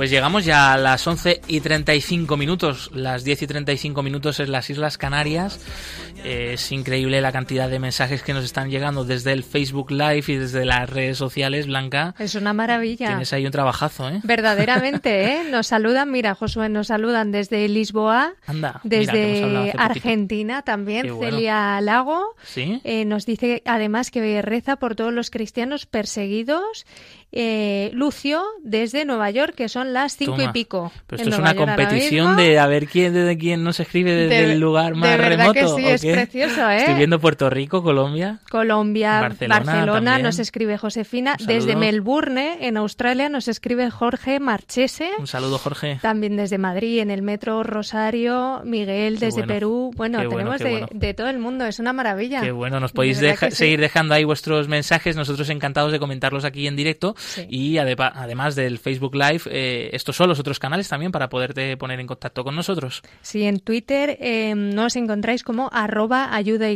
[0.02, 4.52] Pues llegamos ya a las 11 y 35 minutos, las 10 y 35 minutos en
[4.52, 5.60] las Islas Canarias.
[6.24, 10.24] Eh, es increíble la cantidad de mensajes que nos están llegando desde el Facebook Live
[10.26, 12.16] y desde las redes sociales, Blanca.
[12.18, 13.10] Es una maravilla.
[13.10, 14.22] Tienes ahí un trabajazo, ¿eh?
[14.24, 15.44] Verdaderamente, ¿eh?
[15.52, 22.36] Nos saludan, mira, Josué, nos saludan desde Lisboa, Anda, desde Argentina también, Celia Lago.
[22.44, 22.82] ¿Sí?
[22.84, 26.88] Eh, nos dice además que reza por todos los cristianos perseguidos
[27.34, 30.92] eh, Lucio desde Nueva York, que son las cinco y pico.
[31.08, 34.60] Pero esto es una competición de a ver quién de quién nos escribe desde el
[34.60, 35.54] lugar más de remoto.
[35.54, 36.78] Que sí, es precioso, ¿eh?
[36.78, 38.40] Estoy viendo Puerto Rico, Colombia.
[38.50, 41.38] Colombia, Barcelona, nos escribe Josefina.
[41.40, 45.12] Desde Melbourne, en Australia, nos escribe Jorge Marchese.
[45.18, 46.00] Un saludo, Jorge.
[46.02, 49.92] También desde Madrid, en el metro Rosario, Miguel desde Perú.
[49.96, 52.42] Bueno, tenemos de, todo el mundo, es una maravilla.
[52.42, 56.76] Qué bueno, nos podéis seguir dejando ahí vuestros mensajes, nosotros encantados de comentarlos aquí en
[56.76, 57.16] directo.
[57.50, 62.00] Y además del Facebook Live, eh, estos son los otros canales también para poderte poner
[62.00, 63.02] en contacto con nosotros.
[63.22, 66.70] Sí, en Twitter eh, nos encontráis como arroba ayuda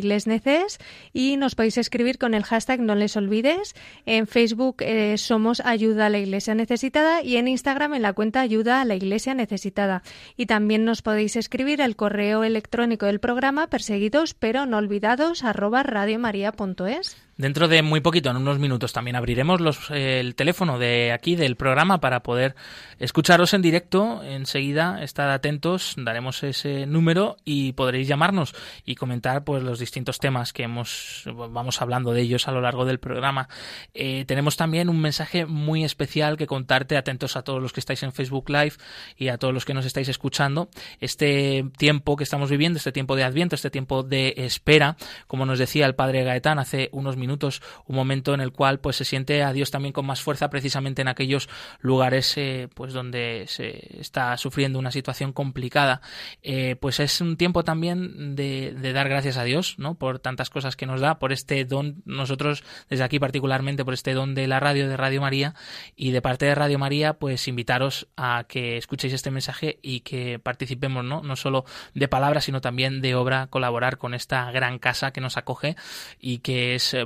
[1.13, 3.75] y nos podéis escribir con el hashtag no les olvides.
[4.05, 8.41] En Facebook eh, somos ayuda a la iglesia necesitada y en Instagram en la cuenta
[8.41, 10.03] ayuda a la iglesia necesitada.
[10.38, 15.84] Y también nos podéis escribir al correo electrónico del programa perseguidos pero no olvidados arroba
[15.84, 17.25] radiomaria.es.
[17.38, 21.58] Dentro de muy poquito, en unos minutos, también abriremos los, el teléfono de aquí del
[21.58, 22.56] programa para poder
[22.98, 24.24] escucharos en directo.
[24.24, 30.54] Enseguida, estad atentos, daremos ese número y podréis llamarnos y comentar pues los distintos temas
[30.54, 33.50] que hemos vamos hablando de ellos a lo largo del programa.
[33.93, 38.02] Eh, tenemos también un mensaje muy especial que contarte, atentos a todos los que estáis
[38.04, 38.76] en Facebook Live
[39.17, 40.69] y a todos los que nos estáis escuchando.
[41.02, 44.95] Este tiempo que estamos viviendo, este tiempo de Adviento, este tiempo de espera,
[45.28, 48.80] como nos decía el padre Gaetán hace unos minutos minutos, un momento en el cual
[48.80, 52.94] pues se siente a Dios también con más fuerza precisamente en aquellos lugares eh, pues
[52.94, 56.02] donde se está sufriendo una situación complicada.
[56.44, 59.96] Eh, pues es un tiempo también de, dar gracias a Dios, ¿no?
[59.96, 64.14] Por tantas cosas que nos da, por este don, nosotros desde aquí particularmente por este
[64.14, 65.56] don de la radio, de Radio María,
[65.96, 70.40] y de parte de Radio María, pues invitaros a que escuchéis este mensaje y que
[70.40, 71.22] participemos, ¿no?
[71.22, 75.38] No solo de palabras, sino también de obra, colaborar con esta gran casa que nos
[75.38, 75.76] acoge
[76.20, 77.06] y que es eh,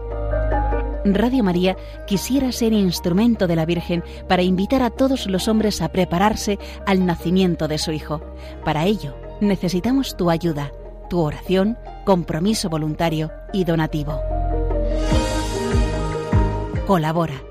[1.03, 5.91] Radio María quisiera ser instrumento de la Virgen para invitar a todos los hombres a
[5.91, 8.21] prepararse al nacimiento de su Hijo.
[8.63, 10.71] Para ello, necesitamos tu ayuda,
[11.09, 14.19] tu oración, compromiso voluntario y donativo.
[16.85, 17.50] Colabora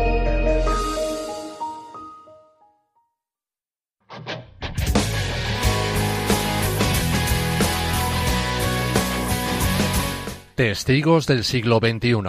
[10.61, 12.21] Testigos del siglo XXI.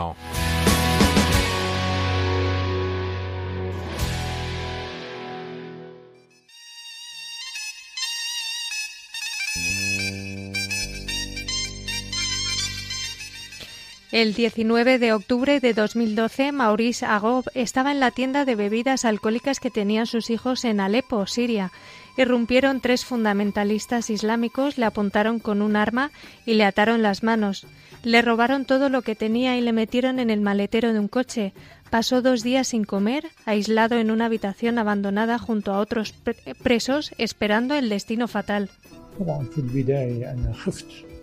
[14.13, 19.61] El 19 de octubre de 2012, Maurice Agob estaba en la tienda de bebidas alcohólicas
[19.61, 21.71] que tenían sus hijos en Alepo, Siria.
[22.17, 26.11] Irrumpieron tres fundamentalistas islámicos, le apuntaron con un arma
[26.47, 27.67] y le ataron las manos.
[28.05, 31.53] Le robaron todo lo que tenía y le metieron en el maletero de un coche.
[31.91, 36.15] Pasó dos días sin comer, aislado en una habitación abandonada junto a otros
[36.63, 38.71] presos, esperando el destino fatal.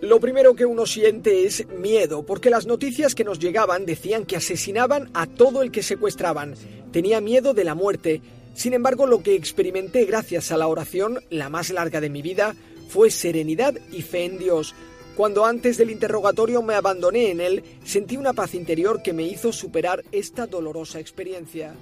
[0.00, 4.36] Lo primero que uno siente es miedo, porque las noticias que nos llegaban decían que
[4.36, 6.54] asesinaban a todo el que secuestraban.
[6.92, 8.22] Tenía miedo de la muerte.
[8.60, 12.54] Sin embargo, lo que experimenté gracias a la oración, la más larga de mi vida,
[12.90, 14.74] fue serenidad y fe en Dios.
[15.16, 19.52] Cuando antes del interrogatorio me abandoné en él, sentí una paz interior que me hizo
[19.52, 21.74] superar esta dolorosa experiencia.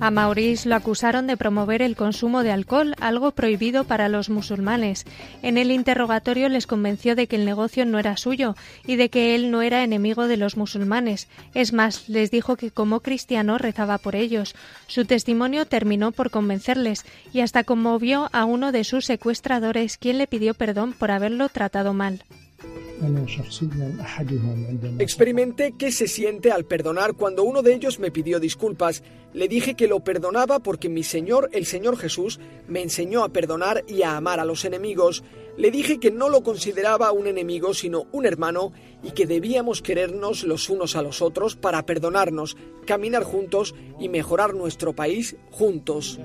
[0.00, 5.04] A Maurice lo acusaron de promover el consumo de alcohol, algo prohibido para los musulmanes.
[5.42, 8.54] En el interrogatorio les convenció de que el negocio no era suyo
[8.86, 11.28] y de que él no era enemigo de los musulmanes.
[11.54, 14.54] Es más, les dijo que como cristiano rezaba por ellos.
[14.86, 20.28] Su testimonio terminó por convencerles y hasta conmovió a uno de sus secuestradores, quien le
[20.28, 22.22] pidió perdón por haberlo tratado mal.
[24.98, 29.02] Experimenté qué se siente al perdonar cuando uno de ellos me pidió disculpas.
[29.32, 33.84] Le dije que lo perdonaba porque mi Señor, el Señor Jesús, me enseñó a perdonar
[33.86, 35.22] y a amar a los enemigos.
[35.56, 38.72] Le dije que no lo consideraba un enemigo sino un hermano
[39.02, 44.54] y que debíamos querernos los unos a los otros para perdonarnos, caminar juntos y mejorar
[44.54, 46.20] nuestro país juntos.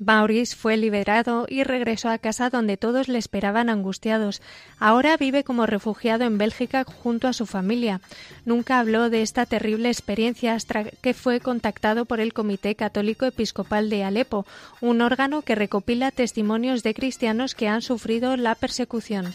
[0.00, 4.40] Maurice fue liberado y regresó a casa donde todos le esperaban angustiados.
[4.78, 8.00] Ahora vive como refugiado en Bélgica junto a su familia.
[8.46, 13.90] Nunca habló de esta terrible experiencia hasta que fue contactado por el Comité Católico Episcopal
[13.90, 14.46] de Alepo,
[14.80, 19.34] un órgano que recopila testimonios de cristianos que han sufrido la persecución.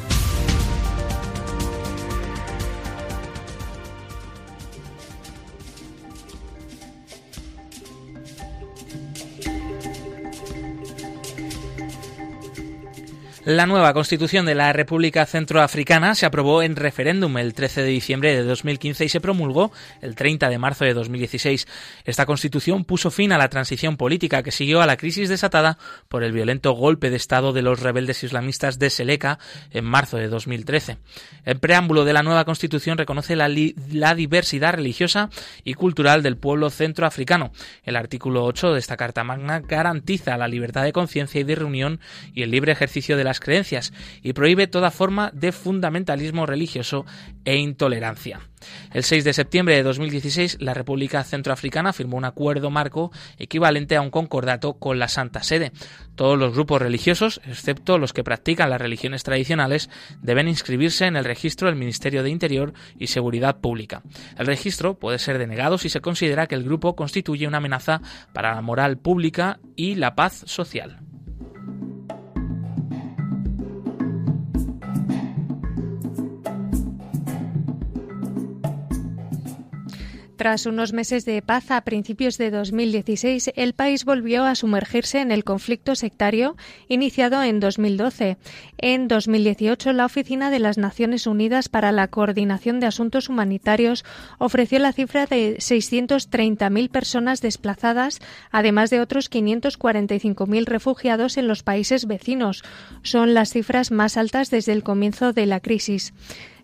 [13.51, 18.33] La nueva constitución de la República Centroafricana se aprobó en referéndum el 13 de diciembre
[18.33, 21.67] de 2015 y se promulgó el 30 de marzo de 2016.
[22.05, 25.77] Esta constitución puso fin a la transición política que siguió a la crisis desatada
[26.07, 29.37] por el violento golpe de Estado de los rebeldes islamistas de Seleka
[29.71, 30.99] en marzo de 2013.
[31.43, 33.49] El preámbulo de la nueva constitución reconoce la,
[33.91, 35.29] la diversidad religiosa
[35.65, 37.51] y cultural del pueblo centroafricano.
[37.83, 41.99] El artículo 8 de esta Carta Magna garantiza la libertad de conciencia y de reunión
[42.33, 47.05] y el libre ejercicio de la creencias y prohíbe toda forma de fundamentalismo religioso
[47.43, 48.39] e intolerancia.
[48.93, 54.01] El 6 de septiembre de 2016, la República Centroafricana firmó un acuerdo marco equivalente a
[54.01, 55.71] un concordato con la Santa Sede.
[56.15, 59.89] Todos los grupos religiosos, excepto los que practican las religiones tradicionales,
[60.21, 64.03] deben inscribirse en el registro del Ministerio de Interior y Seguridad Pública.
[64.37, 68.01] El registro puede ser denegado si se considera que el grupo constituye una amenaza
[68.33, 70.99] para la moral pública y la paz social.
[80.41, 85.31] Tras unos meses de paz a principios de 2016, el país volvió a sumergirse en
[85.31, 88.37] el conflicto sectario iniciado en 2012.
[88.79, 94.03] En 2018, la Oficina de las Naciones Unidas para la Coordinación de Asuntos Humanitarios
[94.39, 98.19] ofreció la cifra de 630.000 personas desplazadas,
[98.49, 102.63] además de otros 545.000 refugiados en los países vecinos.
[103.03, 106.15] Son las cifras más altas desde el comienzo de la crisis.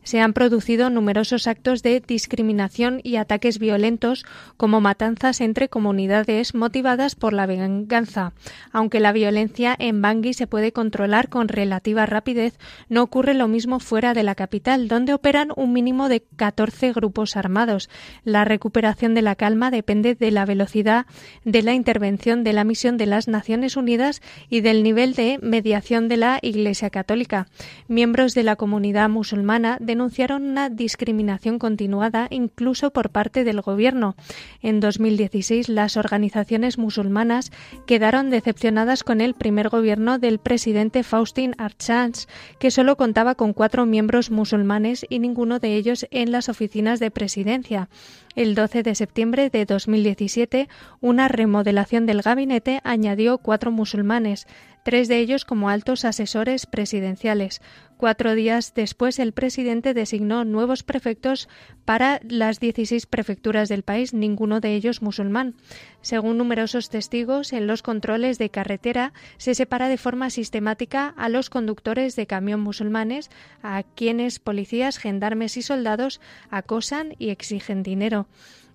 [0.07, 7.15] Se han producido numerosos actos de discriminación y ataques violentos como matanzas entre comunidades motivadas
[7.15, 8.31] por la venganza.
[8.71, 13.81] Aunque la violencia en Bangui se puede controlar con relativa rapidez, no ocurre lo mismo
[13.81, 17.89] fuera de la capital, donde operan un mínimo de 14 grupos armados.
[18.23, 21.05] La recuperación de la calma depende de la velocidad
[21.43, 26.07] de la intervención de la misión de las Naciones Unidas y del nivel de mediación
[26.07, 27.47] de la Iglesia Católica.
[27.89, 34.15] Miembros de la comunidad musulmana denunciaron una discriminación continuada incluso por parte del gobierno.
[34.61, 37.51] En 2016, las organizaciones musulmanas
[37.87, 42.27] quedaron decepcionadas con el primer gobierno del presidente Faustin Archange,
[42.59, 47.09] que solo contaba con cuatro miembros musulmanes y ninguno de ellos en las oficinas de
[47.09, 47.89] presidencia.
[48.35, 50.69] El 12 de septiembre de 2017,
[51.01, 54.45] una remodelación del gabinete añadió cuatro musulmanes,
[54.83, 57.61] tres de ellos como altos asesores presidenciales.
[57.97, 61.49] Cuatro días después, el presidente designó nuevos prefectos
[61.83, 65.55] para las 16 prefecturas del país, ninguno de ellos musulmán.
[66.01, 71.49] Según numerosos testigos, en los controles de carretera se separa de forma sistemática a los
[71.49, 73.31] conductores de camión musulmanes,
[73.63, 76.21] a quienes policías, gendarmes y soldados
[76.51, 78.27] acosan y exigen dinero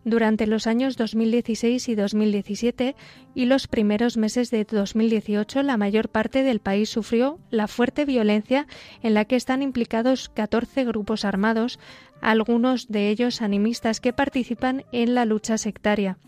[0.05, 2.97] durante los años 2016 y 2017
[3.35, 8.67] y los primeros meses de 2018 la mayor parte del país sufrió la fuerte violencia
[9.03, 11.79] en la que están implicados 14 grupos armados,
[12.21, 16.19] algunos de ellos animistas que participan en la lucha sectaria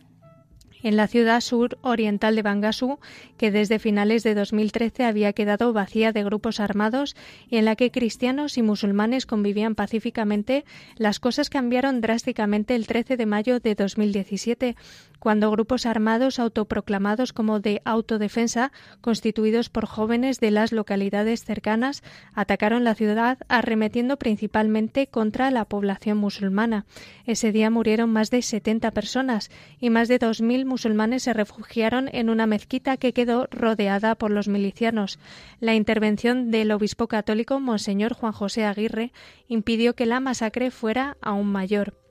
[0.85, 3.01] en la ciudad sur oriental de Bangasú,
[3.37, 7.17] que desde finales de 2013 había quedado vacía de grupos armados
[7.49, 10.65] y en la que cristianos y musulmanes convivían pacíficamente,
[10.97, 14.77] las cosas cambiaron drásticamente el 13 de mayo de 2017,
[15.19, 22.03] cuando grupos armados autoproclamados como de autodefensa, constituidos por jóvenes de las localidades cercanas,
[22.35, 26.87] atacaron la ciudad arremetiendo principalmente contra la población musulmana.
[27.27, 29.51] Ese día murieron más de 70 personas
[29.81, 34.49] y más de 2.000 musulmanes se refugiaron en una mezquita que quedó rodeada por los
[34.49, 35.19] milicianos.
[35.61, 39.13] La intervención del obispo católico Monseñor Juan José Aguirre
[39.49, 42.04] impidió que la masacre fuera aún mayor.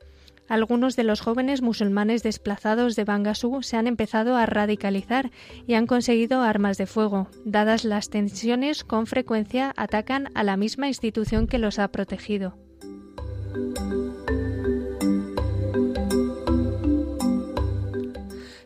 [0.48, 5.32] Algunos de los jóvenes musulmanes desplazados de Bangasú se han empezado a radicalizar
[5.68, 7.30] y han conseguido armas de fuego.
[7.46, 12.58] Dadas las tensiones, con frecuencia atacan a la misma institución que los ha protegido.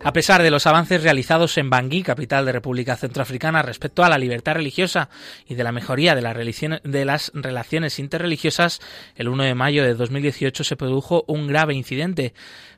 [0.03, 4.17] A pesar de los avances realizados en Bangui, capital de República Centroafricana, respecto a la
[4.17, 5.09] libertad religiosa
[5.47, 8.79] y de la mejoría de, las relaciones interreligiosas,
[9.15, 12.33] el 1 de mayo de 2018 se produjo un grave incidente.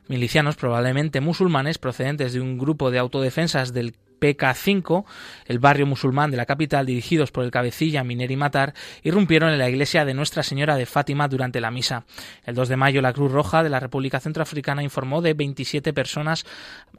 [0.08, 5.04] Milicianos, probablemente musulmanes, procedentes de un grupo de autodefensas del PK5,
[5.46, 9.68] el barrio musulmán de la capital, dirigidos por el cabecilla Mineri Matar, irrumpieron en la
[9.68, 12.04] iglesia de Nuestra Señora de Fátima durante la misa.
[12.44, 16.44] El 2 de mayo, la Cruz Roja de la República Centroafricana informó de 27 personas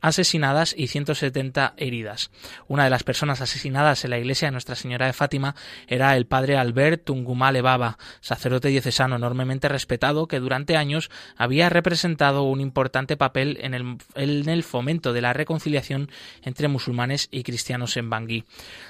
[0.01, 2.31] asesinadas y 170 heridas.
[2.67, 5.55] Una de las personas asesinadas en la iglesia de Nuestra Señora de Fátima
[5.87, 12.43] era el padre Albert Tungumale Baba, sacerdote diocesano enormemente respetado que durante años había representado
[12.43, 16.09] un importante papel en el, en el fomento de la reconciliación
[16.43, 18.45] entre musulmanes y cristianos en Bangui.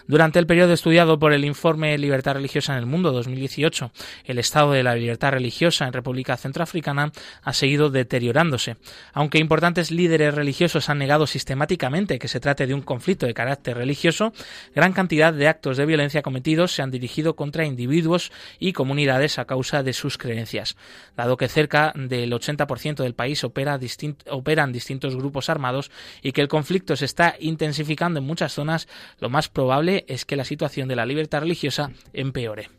[0.07, 3.91] Durante el periodo estudiado por el informe Libertad Religiosa en el Mundo 2018,
[4.25, 7.11] el estado de la libertad religiosa en República Centroafricana
[7.41, 8.77] ha seguido deteriorándose.
[9.13, 13.77] Aunque importantes líderes religiosos han negado sistemáticamente que se trate de un conflicto de carácter
[13.77, 14.33] religioso,
[14.75, 19.45] gran cantidad de actos de violencia cometidos se han dirigido contra individuos y comunidades a
[19.45, 20.75] causa de sus creencias.
[21.15, 23.79] Dado que cerca del 80% del país opera
[24.29, 25.91] operan distintos grupos armados
[26.21, 28.87] y que el conflicto se está intensificando en muchas zonas,
[29.19, 32.69] lo más probable es que la situación de la libertad religiosa empeore.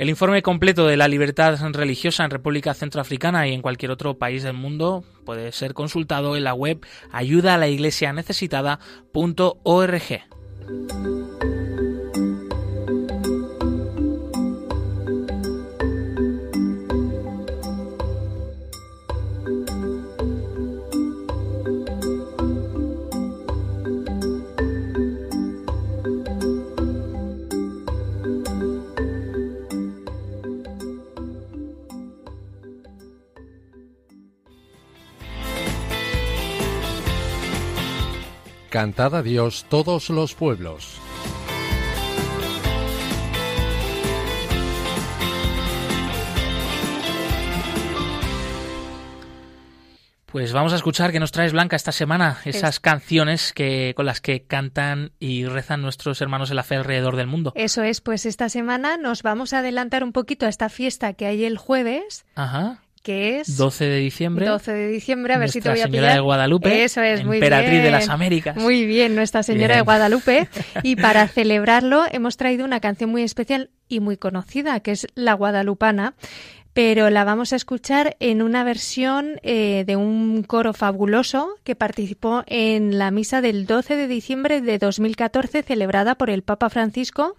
[0.00, 4.42] El informe completo de la libertad religiosa en República Centroafricana y en cualquier otro país
[4.42, 8.80] del mundo puede ser consultado en la web ayuda a la iglesia necesitada.org.
[38.70, 41.00] Cantad a Dios todos los pueblos.
[50.26, 54.20] Pues vamos a escuchar que nos traes Blanca esta semana, esas canciones que con las
[54.20, 57.52] que cantan y rezan nuestros hermanos en la fe alrededor del mundo.
[57.56, 61.26] Eso es, pues esta semana nos vamos a adelantar un poquito a esta fiesta que
[61.26, 62.24] hay el jueves.
[62.36, 64.46] Ajá que es 12 de diciembre.
[64.46, 66.84] 12 de diciembre, a ver si te voy a Señora de Guadalupe.
[66.84, 68.56] Eso es, muy Emperatriz de las Américas.
[68.56, 70.48] Muy bien, Nuestra Señora de Guadalupe.
[70.82, 75.34] Y para celebrarlo hemos traído una canción muy especial y muy conocida, que es La
[75.34, 76.14] Guadalupana
[76.82, 82.42] pero la vamos a escuchar en una versión eh, de un coro fabuloso que participó
[82.46, 87.36] en la misa del 12 de diciembre de 2014 celebrada por el Papa Francisco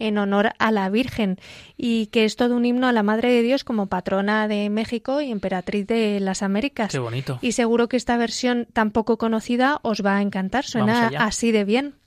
[0.00, 1.38] en honor a la Virgen
[1.76, 5.20] y que es todo un himno a la Madre de Dios como patrona de México
[5.20, 6.90] y emperatriz de las Américas.
[6.90, 7.38] Qué bonito.
[7.42, 11.62] Y seguro que esta versión tan poco conocida os va a encantar, suena así de
[11.62, 11.99] bien.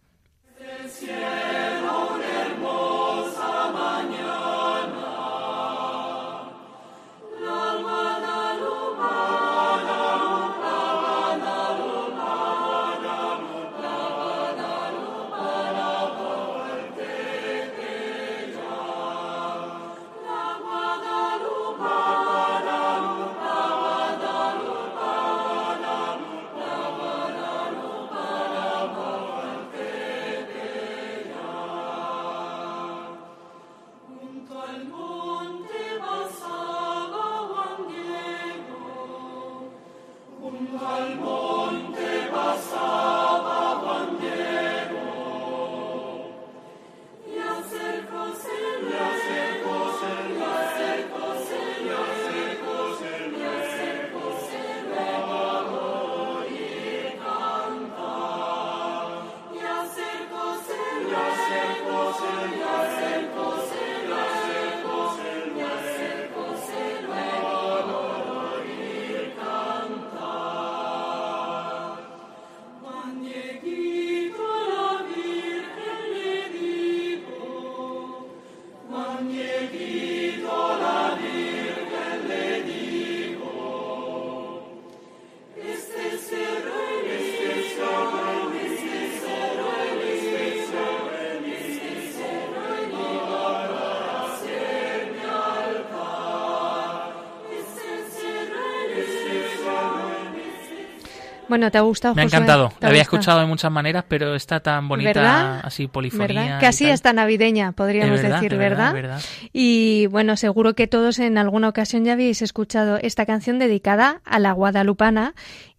[101.54, 102.16] Bueno, ¿te ha gustado?
[102.16, 102.74] Me ha encantado.
[102.80, 106.58] La había escuchado de muchas maneras, pero está tan bonita, así polifonía.
[106.60, 109.22] Casi hasta navideña, podríamos decir, ¿verdad?
[109.52, 114.40] Y bueno, seguro que todos en alguna ocasión ya habéis escuchado esta canción dedicada a
[114.40, 115.36] la guadalupana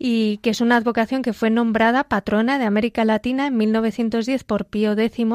[0.07, 4.67] y que es una advocación que fue nombrada patrona de América Latina en 1910 por
[4.67, 5.27] Pío X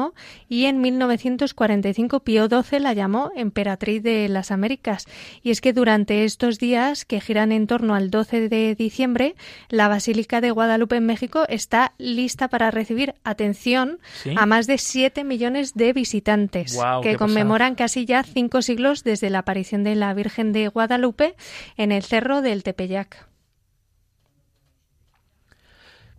[0.48, 5.06] y en 1945 Pío XII la llamó emperatriz de las Américas.
[5.42, 9.34] Y es que durante estos días que giran en torno al 12 de diciembre,
[9.70, 13.98] la Basílica de Guadalupe en México está lista para recibir atención
[14.36, 19.40] a más de 7 millones de visitantes que conmemoran casi ya cinco siglos desde la
[19.40, 21.34] aparición de la Virgen de Guadalupe
[21.76, 23.29] en el cerro del Tepeyac.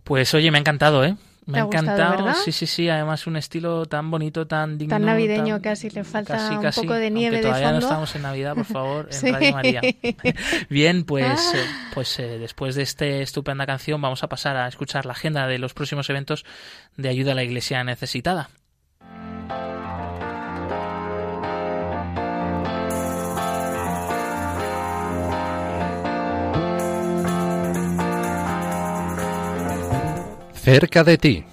[0.04, 1.16] Pues oye, me ha encantado, ¿eh?
[1.44, 2.88] Me ha encantado, sí, sí, sí.
[2.88, 4.94] Además, un estilo tan bonito, tan digno.
[4.94, 8.54] Tan navideño, casi le falta un poco de nieve de todavía no estamos en Navidad,
[8.54, 9.80] por favor, en Radio María.
[10.68, 11.58] Bien, pues, ah.
[11.58, 15.48] eh, pues eh, después de esta estupenda canción, vamos a pasar a escuchar la agenda
[15.48, 16.44] de los próximos eventos
[16.96, 18.50] de ayuda a la Iglesia necesitada.
[30.62, 31.44] Cerca de ti.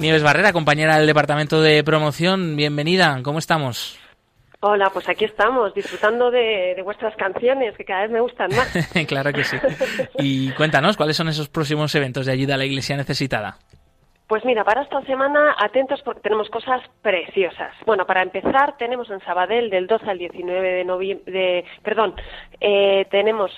[0.00, 3.98] Nieves Barrera, compañera del Departamento de Promoción, bienvenida, ¿cómo estamos?
[4.58, 8.68] Hola, pues aquí estamos, disfrutando de, vuestras canciones, que cada vez me gustan más.
[9.06, 9.56] claro que sí.
[10.18, 13.58] Y cuéntanos, ¿cuáles son esos próximos eventos de ayuda a la Iglesia necesitada?
[14.26, 17.74] Pues mira, para esta semana atentos porque tenemos cosas preciosas.
[17.84, 22.14] Bueno, para empezar tenemos en Sabadell del 12 al 19 de noviembre, perdón,
[22.58, 23.50] eh, tenemos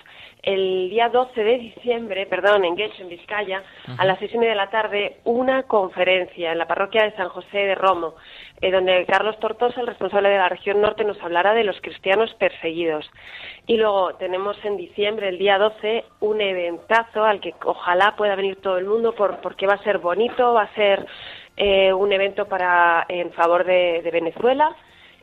[0.43, 3.63] el día 12 de diciembre, perdón, en Guecho, en Vizcaya,
[3.99, 7.29] a las seis y media de la tarde, una conferencia en la parroquia de San
[7.29, 8.15] José de Romo,
[8.61, 12.33] eh, donde Carlos Tortosa, el responsable de la región norte, nos hablará de los cristianos
[12.35, 13.09] perseguidos.
[13.67, 18.57] Y luego tenemos en diciembre, el día 12, un eventazo al que ojalá pueda venir
[18.61, 21.07] todo el mundo porque va a ser bonito, va a ser
[21.57, 24.77] eh, un evento para en favor de Venezuela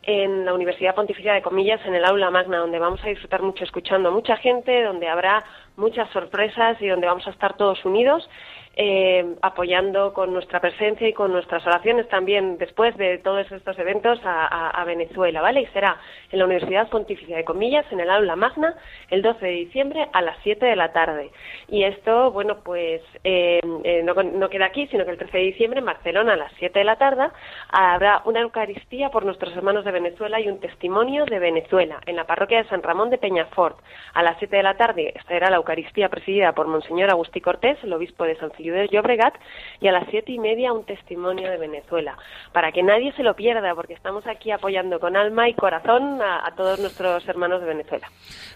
[0.05, 3.63] en la Universidad Pontificia de Comillas, en el aula magna, donde vamos a disfrutar mucho
[3.63, 5.43] escuchando a mucha gente, donde habrá
[5.77, 8.29] muchas sorpresas y donde vamos a estar todos unidos.
[8.75, 14.19] eh, apoyando con nuestra presencia y con nuestras oraciones también después de todos estos eventos
[14.23, 15.61] a, Venezuela, ¿vale?
[15.61, 15.97] Y será
[16.29, 18.75] en la Universidad Pontificia de Comillas, en el aula magna,
[19.09, 21.31] el 12 de diciembre a las 7 de la tarde.
[21.69, 25.43] Y esto, bueno, pues eh, eh, no, no, queda aquí, sino que el 13 de
[25.45, 27.29] diciembre en Barcelona a las 7 de la tarde
[27.69, 32.25] habrá una Eucaristía por nuestros hermanos de Venezuela y un testimonio de Venezuela en la
[32.25, 33.79] parroquia de San Ramón de Peñafort.
[34.13, 37.93] A las 7 de la tarde estará la Eucaristía presidida por Monseñor Agustí Cortés, el
[37.93, 39.33] obispo de San Filipe de Llobregat,
[39.79, 42.17] y a las 7 y media un testimonio de Venezuela.
[42.51, 46.51] Para que nadie se lo pierda, porque estamos aquí apoyando con alma y corazón a,
[46.55, 48.07] todos nuestros hermanos de Venezuela.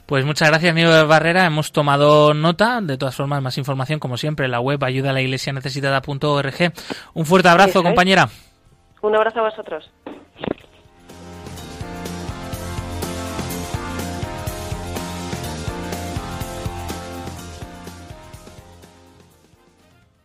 [0.05, 1.45] Pues muchas gracias, de Barrera.
[1.45, 2.79] Hemos tomado nota.
[2.81, 6.73] De todas formas, más información, como siempre, en la web ayuda a la iglesia necesitada.org.
[7.13, 8.27] Un fuerte abrazo, compañera.
[9.01, 9.89] Un abrazo a vosotros.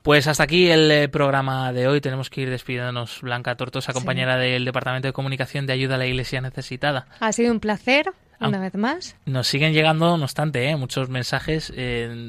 [0.03, 2.01] Pues hasta aquí el eh, programa de hoy.
[2.01, 3.21] Tenemos que ir despidiéndonos.
[3.23, 7.07] Blanca Tortosa, compañera del Departamento de Comunicación de Ayuda a la Iglesia Necesitada.
[7.21, 8.13] Ha sido un placer
[8.49, 9.17] una vez más.
[9.27, 10.77] Nos siguen llegando, no obstante, ¿eh?
[10.77, 11.73] muchos mensajes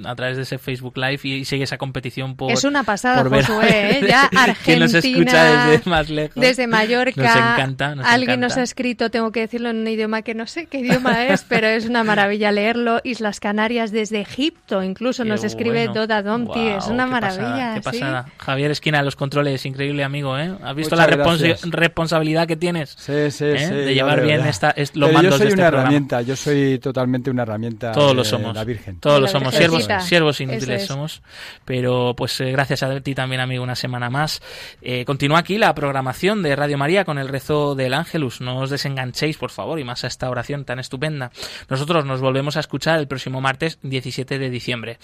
[0.06, 2.52] a través de ese Facebook Live y, sigue esa competición por.
[2.52, 4.00] Es una pasada, Josué.
[4.00, 4.06] ¿eh?
[4.08, 4.86] Ya Argentina.
[4.86, 6.36] nos escucha desde más lejos.
[6.36, 7.22] Desde Mallorca.
[7.22, 7.96] Nos encanta.
[8.04, 11.26] alguien nos ha escrito, tengo que decirlo en un idioma que no sé qué idioma
[11.26, 13.02] es, pero es una maravilla leerlo.
[13.04, 16.68] Islas Canarias desde Egipto, incluso nos escribe Doda Domti.
[16.68, 17.76] es una maravilla.
[17.76, 18.26] qué pasada.
[18.38, 20.38] Javier Esquina, los controles, increíble amigo.
[20.38, 20.54] ¿eh?
[20.64, 22.92] ¿Has visto la responsabilidad que tienes?
[22.92, 23.58] Sí, sí, ¿Eh?
[23.58, 23.74] sí.
[23.74, 28.16] De llevar bien esta, los mandos de este programa yo soy totalmente una herramienta Todos
[28.16, 28.56] lo somos.
[28.56, 29.00] la Virgen.
[29.00, 31.22] Todos lo somos, siervos, siervos inútiles somos.
[31.66, 34.42] Pero pues eh, gracias a ti también, amigo, una semana más.
[34.82, 38.42] Eh, continúa aquí la programación de Radio María con el rezo del Ángelus.
[38.42, 41.32] No os desenganchéis, por favor, y más a esta oración tan estupenda.
[41.70, 44.98] Nosotros nos volvemos a escuchar el próximo martes 17 de diciembre.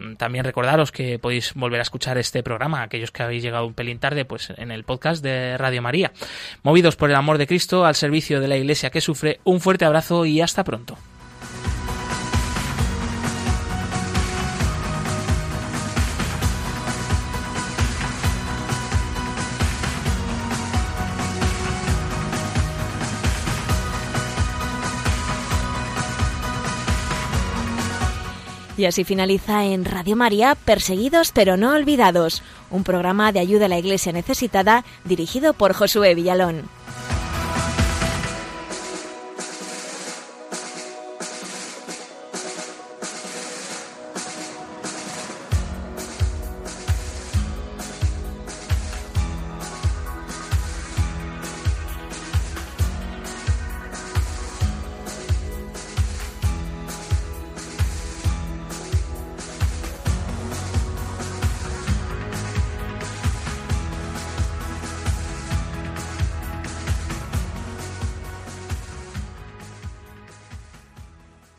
[0.00, 3.74] Mm, también recordaros que podéis volver a escuchar este programa, aquellos que habéis llegado un
[3.74, 6.12] pelín tarde, pues en el podcast de Radio María.
[6.62, 9.84] Movidos por el amor de Cristo al servicio de la Iglesia que sufre, un fuerte
[9.84, 10.96] abrazo y hasta pronto.
[28.80, 33.68] Y así finaliza en Radio María Perseguidos pero no olvidados, un programa de ayuda a
[33.68, 36.62] la Iglesia necesitada dirigido por Josué Villalón.